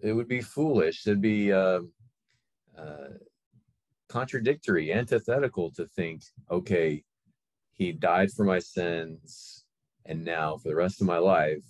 it 0.00 0.12
would 0.12 0.28
be 0.28 0.40
foolish. 0.40 1.06
It'd 1.06 1.20
be 1.20 1.52
uh, 1.52 1.80
uh 2.76 3.08
contradictory 4.08 4.90
antithetical 4.90 5.70
to 5.70 5.84
think 5.86 6.22
okay 6.50 7.04
he 7.74 7.92
died 7.92 8.30
for 8.32 8.44
my 8.44 8.58
sins 8.58 9.66
and 10.06 10.24
now 10.24 10.56
for 10.56 10.70
the 10.70 10.74
rest 10.74 11.02
of 11.02 11.06
my 11.06 11.18
life 11.18 11.62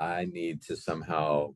i 0.00 0.24
need 0.32 0.62
to 0.62 0.74
somehow 0.74 1.52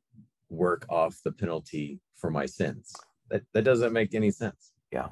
work 0.49 0.87
off 0.89 1.21
the 1.25 1.33
penalty 1.33 2.01
for 2.17 2.31
my 2.31 2.47
sins. 2.47 2.95
That 3.31 3.43
that 3.53 3.63
doesn't 3.63 3.93
make 3.93 4.15
any 4.15 4.31
sense. 4.31 4.73
Yeah. 4.93 5.09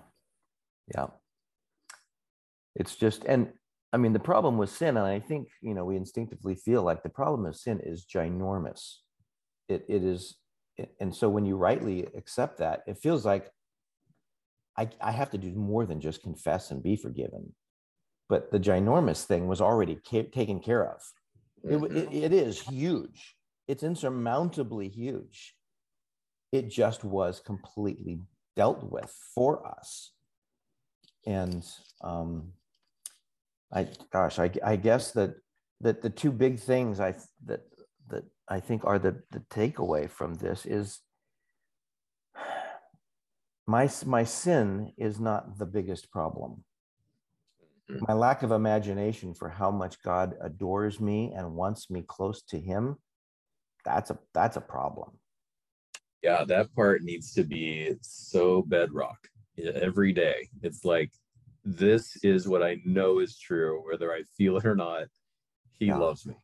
Yeah. 0.95 1.07
It's 2.75 2.97
just 2.97 3.25
and 3.25 3.53
I 3.95 3.97
mean, 3.97 4.13
the 4.13 4.19
problem 4.19 4.59
with 4.59 4.71
sin, 4.71 4.97
and 4.97 5.07
I 5.07 5.21
think, 5.21 5.51
you 5.63 5.73
know, 5.73 5.85
we 5.85 5.95
instinctively 5.95 6.57
feel 6.57 6.83
like 6.83 7.05
the 7.05 7.09
problem 7.09 7.47
of 7.47 7.55
sin 7.55 7.79
is 7.81 8.05
ginormous. 8.13 8.97
It, 9.69 9.85
it 9.89 10.03
is, 10.03 10.37
and 10.99 11.15
so 11.15 11.29
when 11.29 11.47
you 11.47 11.57
rightly 11.57 12.09
accept 12.17 12.59
that, 12.59 12.83
it 12.89 12.99
feels 12.99 13.25
like 13.25 13.53
I, 14.77 14.89
I 15.01 15.13
have 15.13 15.31
to 15.31 15.39
do 15.39 15.53
more 15.53 15.87
than 15.87 16.01
just 16.01 16.25
confess 16.25 16.73
and 16.73 16.83
be 16.83 16.97
forgiven. 16.97 17.55
But 18.29 18.51
the 18.51 18.59
ginormous 18.59 19.27
thing 19.27 19.47
was 19.47 19.61
already 19.61 20.01
ca- 20.11 20.31
taken 20.31 20.59
care 20.59 20.91
of. 20.91 21.01
It, 21.63 21.79
mm-hmm. 21.79 21.97
it, 21.97 22.09
it 22.13 22.33
is 22.33 22.61
huge. 22.61 23.37
It's 23.69 23.85
insurmountably 23.85 24.89
huge. 24.89 25.55
It 26.51 26.69
just 26.69 27.05
was 27.05 27.39
completely 27.39 28.19
dealt 28.57 28.83
with 28.83 29.15
for 29.37 29.65
us. 29.65 30.11
And 31.27 31.65
um, 32.03 32.55
I 33.73 33.89
gosh, 34.13 34.39
I, 34.39 34.51
I 34.65 34.77
guess 34.77 35.13
that 35.13 35.35
that 35.81 36.03
the 36.03 36.11
two 36.11 36.33
big 36.33 36.59
things 36.59 37.01
I 37.01 37.15
that 37.47 37.63
that 38.09 38.25
I 38.49 38.61
think 38.61 38.85
are 38.85 38.99
the 38.99 39.23
the 39.31 39.41
takeaway 39.51 40.09
from 40.09 40.35
this 40.35 40.67
is 40.67 41.01
my 43.67 43.89
my 44.07 44.25
sin 44.25 44.93
is 44.97 45.21
not 45.21 45.59
the 45.59 45.67
biggest 45.67 46.11
problem. 46.11 46.65
Mm-hmm. 47.91 48.05
My 48.09 48.15
lack 48.15 48.43
of 48.43 48.51
imagination 48.51 49.35
for 49.35 49.49
how 49.49 49.71
much 49.71 50.03
God 50.03 50.35
adores 50.41 51.01
me 51.01 51.33
and 51.37 51.55
wants 51.55 51.91
me 51.91 52.03
close 52.07 52.43
to 52.49 52.59
Him, 52.59 52.97
that's 53.85 54.11
a 54.11 54.19
that's 54.33 54.57
a 54.57 54.61
problem. 54.61 55.11
Yeah, 56.23 56.45
that 56.45 56.75
part 56.75 57.03
needs 57.03 57.35
to 57.35 57.45
be 57.45 57.97
so 58.01 58.63
bedrock 58.63 59.19
every 59.59 60.13
day. 60.13 60.49
It's 60.63 60.85
like 60.85 61.13
this 61.65 62.17
is 62.23 62.47
what 62.47 62.63
I 62.63 62.81
know 62.85 63.21
is 63.21 63.39
true, 63.39 63.83
whether 63.91 64.13
I 64.13 64.23
feel 64.37 64.57
it 64.59 64.67
or 64.67 64.77
not. 64.77 65.05
He 65.79 65.87
yeah. 65.87 65.97
loves 65.97 66.27
me. 66.27 66.35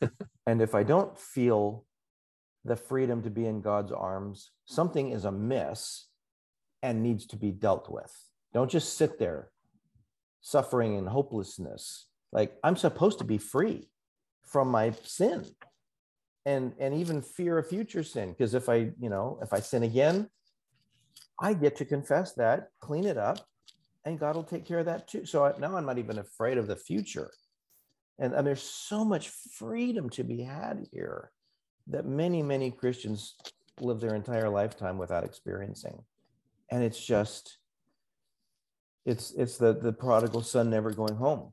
and 0.46 0.60
if 0.60 0.74
I 0.74 0.82
don't 0.82 1.18
feel 1.18 1.84
the 2.64 2.76
freedom 2.76 3.22
to 3.22 3.30
be 3.30 3.46
in 3.46 3.60
God's 3.60 3.92
arms, 3.92 4.50
something 4.64 5.10
is 5.10 5.24
amiss 5.24 6.08
and 6.82 7.02
needs 7.02 7.26
to 7.26 7.36
be 7.36 7.52
dealt 7.52 7.88
with. 7.88 8.12
Don't 8.52 8.70
just 8.70 8.96
sit 8.96 9.18
there 9.18 9.50
suffering 10.40 10.96
in 10.96 11.06
hopelessness. 11.06 12.06
Like 12.32 12.56
I'm 12.62 12.76
supposed 12.76 13.18
to 13.18 13.24
be 13.24 13.38
free 13.38 13.88
from 14.44 14.68
my 14.68 14.92
sin 15.02 15.44
and 16.44 16.72
and 16.78 16.94
even 16.94 17.22
fear 17.22 17.58
of 17.58 17.68
future 17.68 18.04
sin 18.04 18.30
because 18.30 18.54
if 18.54 18.68
I, 18.68 18.92
you 19.00 19.08
know, 19.08 19.38
if 19.42 19.52
I 19.52 19.60
sin 19.60 19.82
again, 19.82 20.28
I 21.40 21.54
get 21.54 21.76
to 21.76 21.84
confess 21.84 22.32
that, 22.34 22.68
clean 22.80 23.04
it 23.04 23.16
up, 23.16 23.38
and 24.06 24.18
God 24.18 24.36
will 24.36 24.44
take 24.44 24.64
care 24.64 24.78
of 24.78 24.86
that 24.86 25.08
too. 25.08 25.26
So 25.26 25.44
I, 25.44 25.52
now 25.58 25.76
I'm 25.76 25.84
not 25.84 25.98
even 25.98 26.18
afraid 26.18 26.56
of 26.56 26.68
the 26.68 26.76
future. 26.76 27.30
And, 28.18 28.32
and 28.32 28.46
there's 28.46 28.62
so 28.62 29.04
much 29.04 29.28
freedom 29.28 30.08
to 30.10 30.24
be 30.24 30.40
had 30.40 30.86
here 30.92 31.32
that 31.88 32.06
many, 32.06 32.42
many 32.42 32.70
Christians 32.70 33.34
live 33.80 34.00
their 34.00 34.14
entire 34.14 34.48
lifetime 34.48 34.96
without 34.96 35.24
experiencing. 35.24 36.02
And 36.70 36.82
it's 36.82 37.04
just, 37.04 37.58
it's 39.04 39.30
it's 39.32 39.56
the 39.56 39.72
the 39.72 39.92
prodigal 39.92 40.42
son 40.42 40.68
never 40.68 40.90
going 40.90 41.14
home 41.14 41.52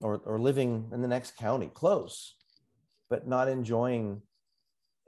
or 0.00 0.20
or 0.24 0.38
living 0.38 0.88
in 0.92 1.02
the 1.02 1.08
next 1.08 1.36
county 1.36 1.68
close 1.74 2.36
but 3.10 3.26
not 3.26 3.48
enjoying 3.48 4.22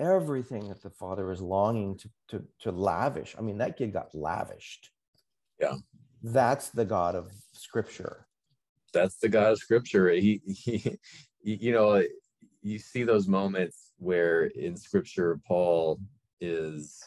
everything 0.01 0.69
that 0.69 0.83
the 0.83 0.91
father 0.91 1.31
is 1.31 1.41
longing 1.41 1.97
to 1.97 2.11
to 2.27 2.45
to 2.59 2.73
lavish 2.73 3.37
i 3.39 3.41
mean 3.41 3.59
that 3.59 3.79
kid 3.79 3.93
got 3.93 4.13
lavished 4.13 4.91
yeah. 5.63 5.77
That's 6.23 6.71
the 6.71 6.85
God 6.85 7.15
of 7.15 7.31
scripture. 7.53 8.27
That's 8.93 9.17
the 9.19 9.29
God 9.29 9.53
of 9.53 9.59
scripture. 9.59 10.11
He, 10.11 10.41
he 10.47 10.99
you 11.43 11.73
know, 11.73 12.03
you 12.63 12.79
see 12.79 13.03
those 13.03 13.27
moments 13.27 13.93
where 13.99 14.45
in 14.45 14.77
scripture 14.77 15.41
Paul 15.47 16.01
is 16.41 17.03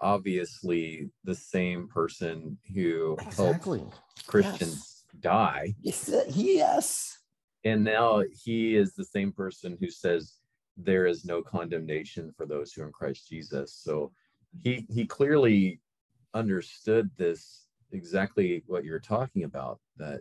obviously 0.00 1.10
the 1.24 1.34
same 1.34 1.88
person 1.88 2.56
who 2.74 3.16
exactly. 3.20 3.80
helped 3.80 4.26
Christians 4.26 5.04
yes. 5.12 5.20
die. 5.20 5.74
Yes. 5.82 6.10
yes. 6.34 7.18
And 7.64 7.84
now 7.84 8.22
he 8.44 8.76
is 8.76 8.94
the 8.94 9.04
same 9.04 9.32
person 9.32 9.76
who 9.80 9.90
says 9.90 10.34
there 10.76 11.06
is 11.06 11.24
no 11.24 11.42
condemnation 11.42 12.32
for 12.36 12.46
those 12.46 12.72
who 12.72 12.82
are 12.82 12.86
in 12.86 12.92
Christ 12.92 13.28
Jesus. 13.28 13.74
So 13.82 14.12
he 14.62 14.86
he 14.88 15.06
clearly 15.06 15.80
understood 16.34 17.10
this 17.16 17.66
exactly 17.92 18.62
what 18.66 18.84
you're 18.84 19.00
talking 19.00 19.44
about 19.44 19.80
that 19.96 20.20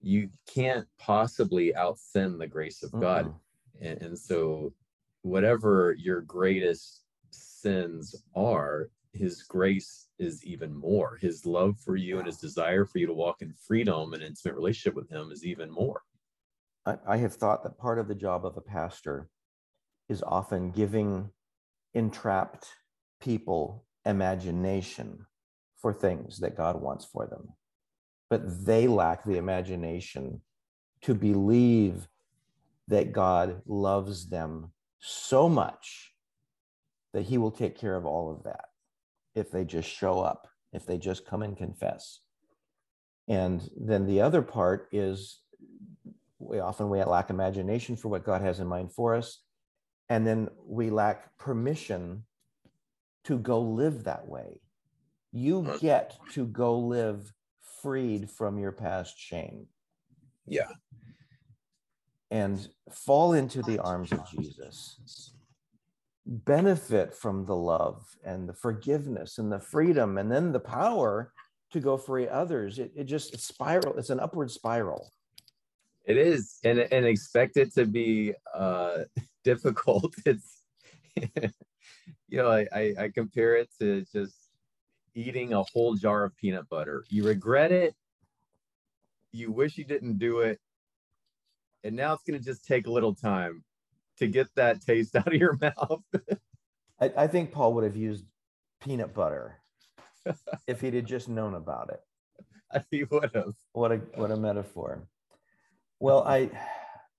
you 0.00 0.28
can't 0.46 0.86
possibly 0.98 1.74
out 1.74 1.98
sin 1.98 2.38
the 2.38 2.46
grace 2.46 2.82
of 2.82 2.92
God. 2.92 3.26
Mm-hmm. 3.26 3.86
And, 3.86 4.02
and 4.02 4.18
so, 4.18 4.72
whatever 5.22 5.96
your 5.98 6.20
greatest 6.20 7.02
sins 7.30 8.14
are, 8.36 8.90
his 9.12 9.42
grace 9.42 10.08
is 10.18 10.44
even 10.44 10.74
more. 10.74 11.18
His 11.20 11.46
love 11.46 11.78
for 11.78 11.96
you 11.96 12.18
and 12.18 12.26
his 12.26 12.36
desire 12.36 12.84
for 12.84 12.98
you 12.98 13.06
to 13.06 13.14
walk 13.14 13.40
in 13.40 13.52
freedom 13.52 14.12
and 14.12 14.22
intimate 14.22 14.54
relationship 14.54 14.94
with 14.94 15.10
him 15.10 15.30
is 15.32 15.44
even 15.44 15.70
more. 15.70 16.02
I, 16.84 16.96
I 17.06 17.16
have 17.18 17.34
thought 17.34 17.62
that 17.62 17.78
part 17.78 17.98
of 17.98 18.08
the 18.08 18.14
job 18.14 18.44
of 18.44 18.56
a 18.56 18.60
pastor 18.60 19.28
is 20.08 20.22
often 20.22 20.70
giving 20.70 21.30
entrapped 21.94 22.66
people 23.20 23.86
imagination 24.04 25.26
for 25.84 25.92
things 25.92 26.38
that 26.38 26.56
God 26.56 26.80
wants 26.80 27.04
for 27.04 27.26
them. 27.26 27.52
But 28.30 28.64
they 28.64 28.86
lack 28.88 29.22
the 29.22 29.36
imagination 29.36 30.40
to 31.02 31.14
believe 31.14 32.08
that 32.88 33.12
God 33.12 33.60
loves 33.66 34.30
them 34.30 34.72
so 34.98 35.46
much 35.46 36.14
that 37.12 37.26
he 37.26 37.36
will 37.36 37.50
take 37.50 37.76
care 37.76 37.96
of 37.96 38.06
all 38.06 38.32
of 38.32 38.44
that 38.44 38.64
if 39.34 39.50
they 39.50 39.66
just 39.66 39.86
show 39.86 40.20
up, 40.20 40.48
if 40.72 40.86
they 40.86 40.96
just 40.96 41.26
come 41.26 41.42
and 41.42 41.54
confess. 41.54 42.20
And 43.28 43.68
then 43.78 44.06
the 44.06 44.22
other 44.22 44.40
part 44.40 44.88
is 44.90 45.42
we 46.38 46.60
often 46.60 46.88
we 46.88 47.04
lack 47.04 47.28
imagination 47.28 47.94
for 47.94 48.08
what 48.08 48.24
God 48.24 48.40
has 48.40 48.58
in 48.58 48.66
mind 48.66 48.90
for 48.90 49.14
us. 49.14 49.42
And 50.08 50.26
then 50.26 50.48
we 50.66 50.88
lack 50.88 51.36
permission 51.36 52.24
to 53.24 53.36
go 53.36 53.60
live 53.60 54.04
that 54.04 54.26
way 54.26 54.62
you 55.34 55.76
get 55.80 56.16
to 56.32 56.46
go 56.46 56.78
live 56.78 57.32
freed 57.82 58.30
from 58.30 58.56
your 58.58 58.70
past 58.70 59.18
shame. 59.18 59.66
Yeah. 60.46 60.68
And 62.30 62.66
fall 62.90 63.32
into 63.32 63.60
the 63.62 63.80
arms 63.80 64.12
of 64.12 64.20
Jesus. 64.30 65.32
Benefit 66.24 67.14
from 67.14 67.44
the 67.46 67.56
love 67.56 68.16
and 68.24 68.48
the 68.48 68.54
forgiveness 68.54 69.38
and 69.38 69.50
the 69.50 69.60
freedom 69.60 70.18
and 70.18 70.30
then 70.30 70.52
the 70.52 70.60
power 70.60 71.32
to 71.72 71.80
go 71.80 71.96
free 71.96 72.28
others. 72.28 72.78
It, 72.78 72.92
it 72.94 73.04
just 73.04 73.34
it's 73.34 73.44
spiral, 73.44 73.98
it's 73.98 74.10
an 74.10 74.20
upward 74.20 74.50
spiral. 74.50 75.10
It 76.04 76.16
is, 76.16 76.58
and 76.64 76.78
and 76.78 77.04
expect 77.04 77.56
it 77.56 77.74
to 77.74 77.86
be 77.86 78.34
uh 78.54 78.98
difficult. 79.44 80.14
It's 80.24 80.62
you 82.28 82.38
know, 82.38 82.50
I, 82.50 82.66
I, 82.72 82.94
I 82.98 83.08
compare 83.08 83.56
it 83.56 83.68
to 83.80 84.04
just 84.12 84.43
eating 85.14 85.52
a 85.52 85.62
whole 85.62 85.94
jar 85.94 86.24
of 86.24 86.36
peanut 86.36 86.68
butter. 86.68 87.04
You 87.08 87.24
regret 87.24 87.72
it 87.72 87.94
you 89.34 89.50
wish 89.50 89.76
you 89.76 89.84
didn't 89.84 90.18
do 90.18 90.40
it. 90.40 90.60
And 91.82 91.96
now 91.96 92.14
it's 92.14 92.22
going 92.22 92.38
to 92.38 92.44
just 92.44 92.64
take 92.64 92.86
a 92.86 92.92
little 92.92 93.14
time 93.14 93.64
to 94.18 94.28
get 94.28 94.48
that 94.54 94.80
taste 94.80 95.16
out 95.16 95.26
of 95.26 95.34
your 95.34 95.58
mouth. 95.60 96.02
I, 97.00 97.12
I 97.16 97.26
think 97.26 97.52
Paul 97.52 97.74
would 97.74 97.84
have 97.84 97.96
used 97.96 98.24
peanut 98.80 99.12
butter 99.12 99.60
if 100.66 100.80
he'd 100.80 100.94
have 100.94 101.04
just 101.04 101.28
known 101.28 101.54
about 101.54 101.90
it. 101.90 102.84
he 102.90 103.04
would 103.04 103.30
have. 103.34 103.54
What 103.72 103.92
a 103.92 103.96
what 104.14 104.30
a 104.30 104.36
metaphor. 104.36 105.06
Well, 106.00 106.24
I 106.26 106.50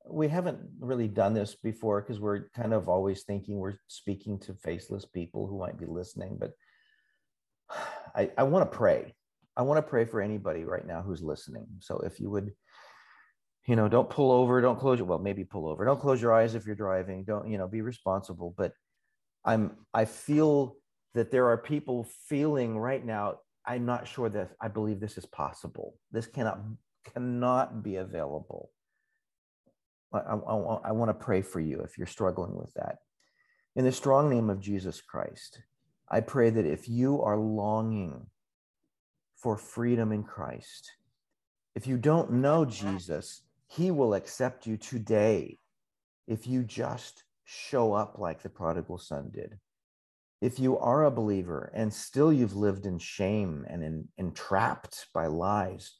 we 0.09 0.27
haven't 0.27 0.59
really 0.79 1.07
done 1.07 1.33
this 1.33 1.55
before 1.55 2.01
because 2.01 2.19
we're 2.19 2.49
kind 2.49 2.73
of 2.73 2.89
always 2.89 3.23
thinking 3.23 3.57
we're 3.57 3.77
speaking 3.87 4.37
to 4.39 4.53
faceless 4.53 5.05
people 5.05 5.47
who 5.47 5.59
might 5.59 5.77
be 5.77 5.85
listening, 5.85 6.37
but 6.39 6.51
I, 8.15 8.31
I 8.37 8.43
want 8.43 8.69
to 8.69 8.77
pray. 8.77 9.13
I 9.57 9.61
want 9.61 9.77
to 9.77 9.89
pray 9.89 10.05
for 10.05 10.21
anybody 10.21 10.63
right 10.63 10.85
now 10.85 11.01
who's 11.01 11.21
listening. 11.21 11.67
So 11.79 11.99
if 11.99 12.19
you 12.19 12.29
would, 12.29 12.51
you 13.65 13.75
know, 13.75 13.87
don't 13.87 14.09
pull 14.09 14.31
over, 14.31 14.61
don't 14.61 14.79
close 14.79 14.99
your 14.99 15.07
well, 15.07 15.19
maybe 15.19 15.43
pull 15.43 15.67
over. 15.67 15.85
Don't 15.85 15.99
close 15.99 16.21
your 16.21 16.33
eyes 16.33 16.55
if 16.55 16.65
you're 16.65 16.75
driving. 16.75 17.23
Don't, 17.23 17.49
you 17.49 17.57
know, 17.57 17.67
be 17.67 17.81
responsible. 17.81 18.53
But 18.57 18.73
I'm 19.43 19.77
I 19.93 20.05
feel 20.05 20.77
that 21.13 21.31
there 21.31 21.47
are 21.47 21.57
people 21.57 22.07
feeling 22.27 22.77
right 22.77 23.03
now, 23.03 23.35
I'm 23.65 23.85
not 23.85 24.07
sure 24.07 24.29
that 24.29 24.51
I 24.61 24.67
believe 24.67 24.99
this 24.99 25.17
is 25.17 25.25
possible. 25.25 25.95
This 26.11 26.27
cannot 26.27 26.59
cannot 27.13 27.83
be 27.83 27.97
available 27.97 28.71
I, 30.15 30.33
I, 30.33 30.55
I 30.85 30.91
want 30.91 31.09
to 31.09 31.25
pray 31.25 31.41
for 31.41 31.59
you 31.59 31.81
if 31.81 31.97
you're 31.97 32.07
struggling 32.07 32.55
with 32.55 32.73
that. 32.75 32.97
In 33.75 33.85
the 33.85 33.91
strong 33.91 34.29
name 34.29 34.49
of 34.49 34.61
Jesus 34.61 35.01
Christ, 35.01 35.59
I 36.09 36.21
pray 36.21 36.49
that 36.49 36.65
if 36.65 36.87
you 36.87 37.21
are 37.21 37.37
longing 37.37 38.27
for 39.35 39.57
freedom 39.57 40.11
in 40.11 40.23
Christ, 40.23 40.91
if 41.75 41.87
you 41.87 41.97
don't 41.97 42.31
know 42.31 42.65
Jesus, 42.65 43.41
he 43.67 43.91
will 43.91 44.13
accept 44.13 44.67
you 44.67 44.77
today 44.77 45.57
if 46.27 46.47
you 46.47 46.63
just 46.63 47.23
show 47.43 47.93
up 47.93 48.17
like 48.17 48.41
the 48.41 48.49
prodigal 48.49 48.97
son 48.97 49.29
did. 49.33 49.59
If 50.41 50.59
you 50.59 50.77
are 50.77 51.05
a 51.05 51.11
believer 51.11 51.71
and 51.73 51.93
still 51.93 52.31
you've 52.31 52.55
lived 52.55 52.85
in 52.85 52.99
shame 52.99 53.65
and 53.69 53.83
in, 53.83 54.07
entrapped 54.17 55.07
by 55.13 55.27
lies, 55.27 55.93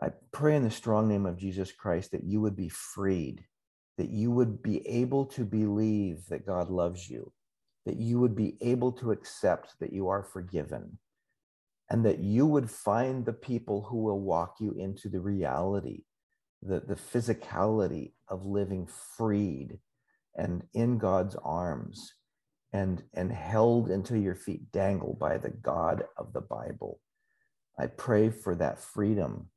I 0.00 0.10
pray 0.32 0.56
in 0.56 0.64
the 0.64 0.70
strong 0.70 1.08
name 1.08 1.26
of 1.26 1.36
Jesus 1.36 1.72
Christ 1.72 2.12
that 2.12 2.24
you 2.24 2.40
would 2.40 2.56
be 2.56 2.68
freed, 2.68 3.44
that 3.98 4.10
you 4.10 4.30
would 4.30 4.62
be 4.62 4.86
able 4.86 5.26
to 5.26 5.44
believe 5.44 6.26
that 6.26 6.46
God 6.46 6.68
loves 6.68 7.08
you, 7.08 7.32
that 7.86 7.96
you 7.96 8.18
would 8.20 8.34
be 8.34 8.56
able 8.60 8.92
to 8.92 9.10
accept 9.10 9.74
that 9.80 9.92
you 9.92 10.08
are 10.08 10.22
forgiven, 10.22 10.98
and 11.90 12.04
that 12.04 12.20
you 12.20 12.46
would 12.46 12.70
find 12.70 13.24
the 13.24 13.32
people 13.32 13.82
who 13.82 13.98
will 13.98 14.20
walk 14.20 14.56
you 14.60 14.72
into 14.72 15.08
the 15.08 15.20
reality, 15.20 16.04
the, 16.62 16.80
the 16.80 16.94
physicality 16.94 18.12
of 18.28 18.46
living 18.46 18.88
freed 19.16 19.78
and 20.36 20.62
in 20.72 20.98
God's 20.98 21.36
arms 21.44 22.14
and, 22.72 23.02
and 23.14 23.30
held 23.30 23.90
until 23.90 24.16
your 24.16 24.34
feet 24.34 24.72
dangle 24.72 25.16
by 25.20 25.38
the 25.38 25.50
God 25.50 26.04
of 26.16 26.32
the 26.32 26.40
Bible. 26.40 27.00
I 27.78 27.86
pray 27.86 28.30
for 28.30 28.54
that 28.56 28.80
freedom 28.80 29.48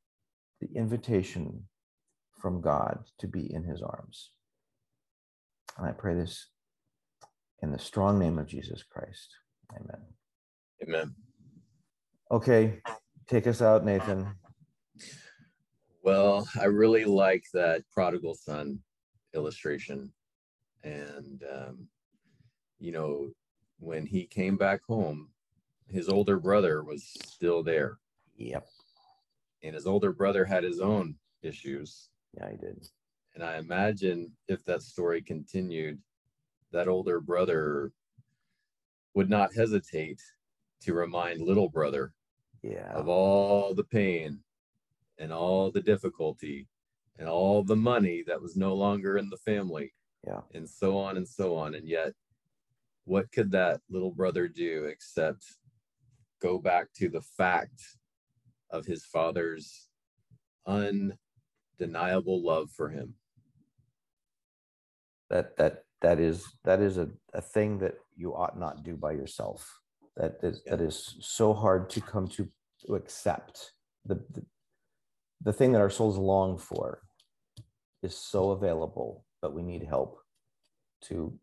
the 0.59 0.69
invitation 0.75 1.67
from 2.39 2.61
God 2.61 3.05
to 3.19 3.27
be 3.27 3.51
in 3.51 3.63
his 3.63 3.81
arms. 3.81 4.31
And 5.77 5.87
I 5.87 5.91
pray 5.91 6.15
this 6.15 6.47
in 7.61 7.71
the 7.71 7.79
strong 7.79 8.19
name 8.19 8.37
of 8.37 8.47
Jesus 8.47 8.83
Christ. 8.83 9.35
Amen. 9.75 10.01
Amen. 10.83 11.15
Okay, 12.31 12.81
take 13.27 13.47
us 13.47 13.61
out, 13.61 13.85
Nathan. 13.85 14.27
Well, 16.03 16.47
I 16.59 16.65
really 16.65 17.05
like 17.05 17.43
that 17.53 17.83
prodigal 17.91 18.35
son 18.35 18.79
illustration. 19.33 20.11
And, 20.83 21.43
um, 21.53 21.87
you 22.79 22.91
know, 22.91 23.29
when 23.79 24.05
he 24.05 24.25
came 24.25 24.57
back 24.57 24.81
home, 24.87 25.29
his 25.89 26.09
older 26.09 26.39
brother 26.39 26.83
was 26.83 27.03
still 27.25 27.63
there. 27.63 27.97
Yep 28.37 28.65
and 29.63 29.75
his 29.75 29.87
older 29.87 30.11
brother 30.11 30.45
had 30.45 30.63
his 30.63 30.79
own 30.79 31.15
issues. 31.41 32.09
Yeah, 32.33 32.49
he 32.51 32.57
did. 32.57 32.87
And 33.35 33.43
I 33.43 33.57
imagine 33.57 34.31
if 34.47 34.63
that 34.65 34.81
story 34.81 35.21
continued, 35.21 35.99
that 36.71 36.87
older 36.87 37.19
brother 37.19 37.91
would 39.13 39.29
not 39.29 39.53
hesitate 39.53 40.21
to 40.81 40.93
remind 40.93 41.41
little 41.41 41.69
brother 41.69 42.13
yeah. 42.61 42.91
of 42.93 43.07
all 43.07 43.73
the 43.73 43.83
pain 43.83 44.39
and 45.17 45.31
all 45.31 45.71
the 45.71 45.81
difficulty 45.81 46.67
and 47.17 47.27
all 47.27 47.63
the 47.63 47.75
money 47.75 48.23
that 48.27 48.41
was 48.41 48.55
no 48.55 48.75
longer 48.75 49.17
in 49.17 49.29
the 49.29 49.37
family. 49.37 49.93
Yeah. 50.25 50.41
And 50.53 50.69
so 50.69 50.97
on 50.97 51.17
and 51.17 51.27
so 51.27 51.55
on. 51.55 51.73
And 51.75 51.87
yet, 51.87 52.13
what 53.05 53.31
could 53.31 53.51
that 53.51 53.81
little 53.89 54.11
brother 54.11 54.47
do 54.47 54.85
except 54.85 55.45
go 56.41 56.57
back 56.59 56.87
to 56.93 57.09
the 57.09 57.21
fact 57.21 57.81
of 58.69 58.85
his 58.85 59.05
father's 59.05 59.87
undeniable 60.65 62.43
love 62.43 62.69
for 62.71 62.89
him. 62.89 63.15
That 65.29 65.57
that 65.57 65.83
that 66.01 66.19
is 66.19 66.45
that 66.63 66.81
is 66.81 66.97
a, 66.97 67.09
a 67.33 67.41
thing 67.41 67.79
that 67.79 67.95
you 68.15 68.35
ought 68.35 68.59
not 68.59 68.83
do 68.83 68.95
by 68.95 69.11
yourself. 69.11 69.79
that 70.15 70.37
is, 70.41 70.61
that 70.65 70.81
is 70.81 71.17
so 71.21 71.53
hard 71.53 71.89
to 71.91 72.01
come 72.01 72.27
to, 72.27 72.47
to 72.85 72.95
accept. 72.95 73.73
The, 74.05 74.15
the 74.31 74.45
the 75.41 75.53
thing 75.53 75.71
that 75.73 75.81
our 75.81 75.89
souls 75.89 76.17
long 76.17 76.57
for 76.57 77.03
is 78.01 78.17
so 78.17 78.51
available, 78.51 79.25
but 79.41 79.53
we 79.53 79.61
need 79.61 79.83
help 79.83 80.19
to 81.01 81.37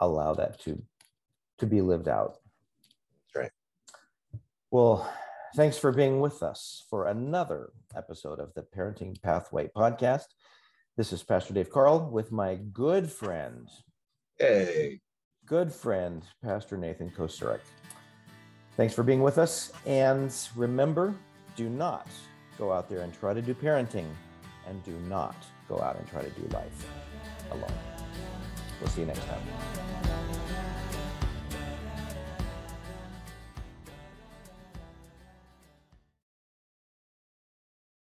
allow 0.00 0.34
that 0.34 0.60
to 0.60 0.82
to 1.58 1.66
be 1.66 1.80
lived 1.80 2.08
out. 2.08 2.38
That's 3.34 3.36
right. 3.36 3.52
Well, 4.70 5.10
Thanks 5.56 5.78
for 5.78 5.92
being 5.92 6.20
with 6.20 6.42
us 6.42 6.84
for 6.90 7.06
another 7.06 7.72
episode 7.96 8.38
of 8.38 8.52
the 8.54 8.62
Parenting 8.62 9.20
Pathway 9.22 9.68
podcast. 9.74 10.26
This 10.98 11.12
is 11.12 11.22
Pastor 11.22 11.54
Dave 11.54 11.70
Carl 11.70 12.10
with 12.10 12.32
my 12.32 12.56
good 12.72 13.08
friend, 13.08 13.68
hey, 14.36 14.98
good 15.46 15.72
friend, 15.72 16.24
Pastor 16.42 16.76
Nathan 16.76 17.08
Kosurek. 17.08 17.60
Thanks 18.76 18.94
for 18.94 19.04
being 19.04 19.22
with 19.22 19.38
us. 19.38 19.70
And 19.86 20.34
remember, 20.56 21.14
do 21.54 21.68
not 21.68 22.08
go 22.58 22.72
out 22.72 22.88
there 22.88 23.02
and 23.02 23.14
try 23.14 23.32
to 23.32 23.40
do 23.40 23.54
parenting, 23.54 24.08
and 24.66 24.82
do 24.82 24.98
not 25.08 25.36
go 25.68 25.80
out 25.80 25.96
and 25.96 26.08
try 26.08 26.20
to 26.20 26.30
do 26.30 26.48
life 26.48 26.84
alone. 27.52 27.78
We'll 28.80 28.90
see 28.90 29.02
you 29.02 29.06
next 29.06 29.24
time. 29.24 30.07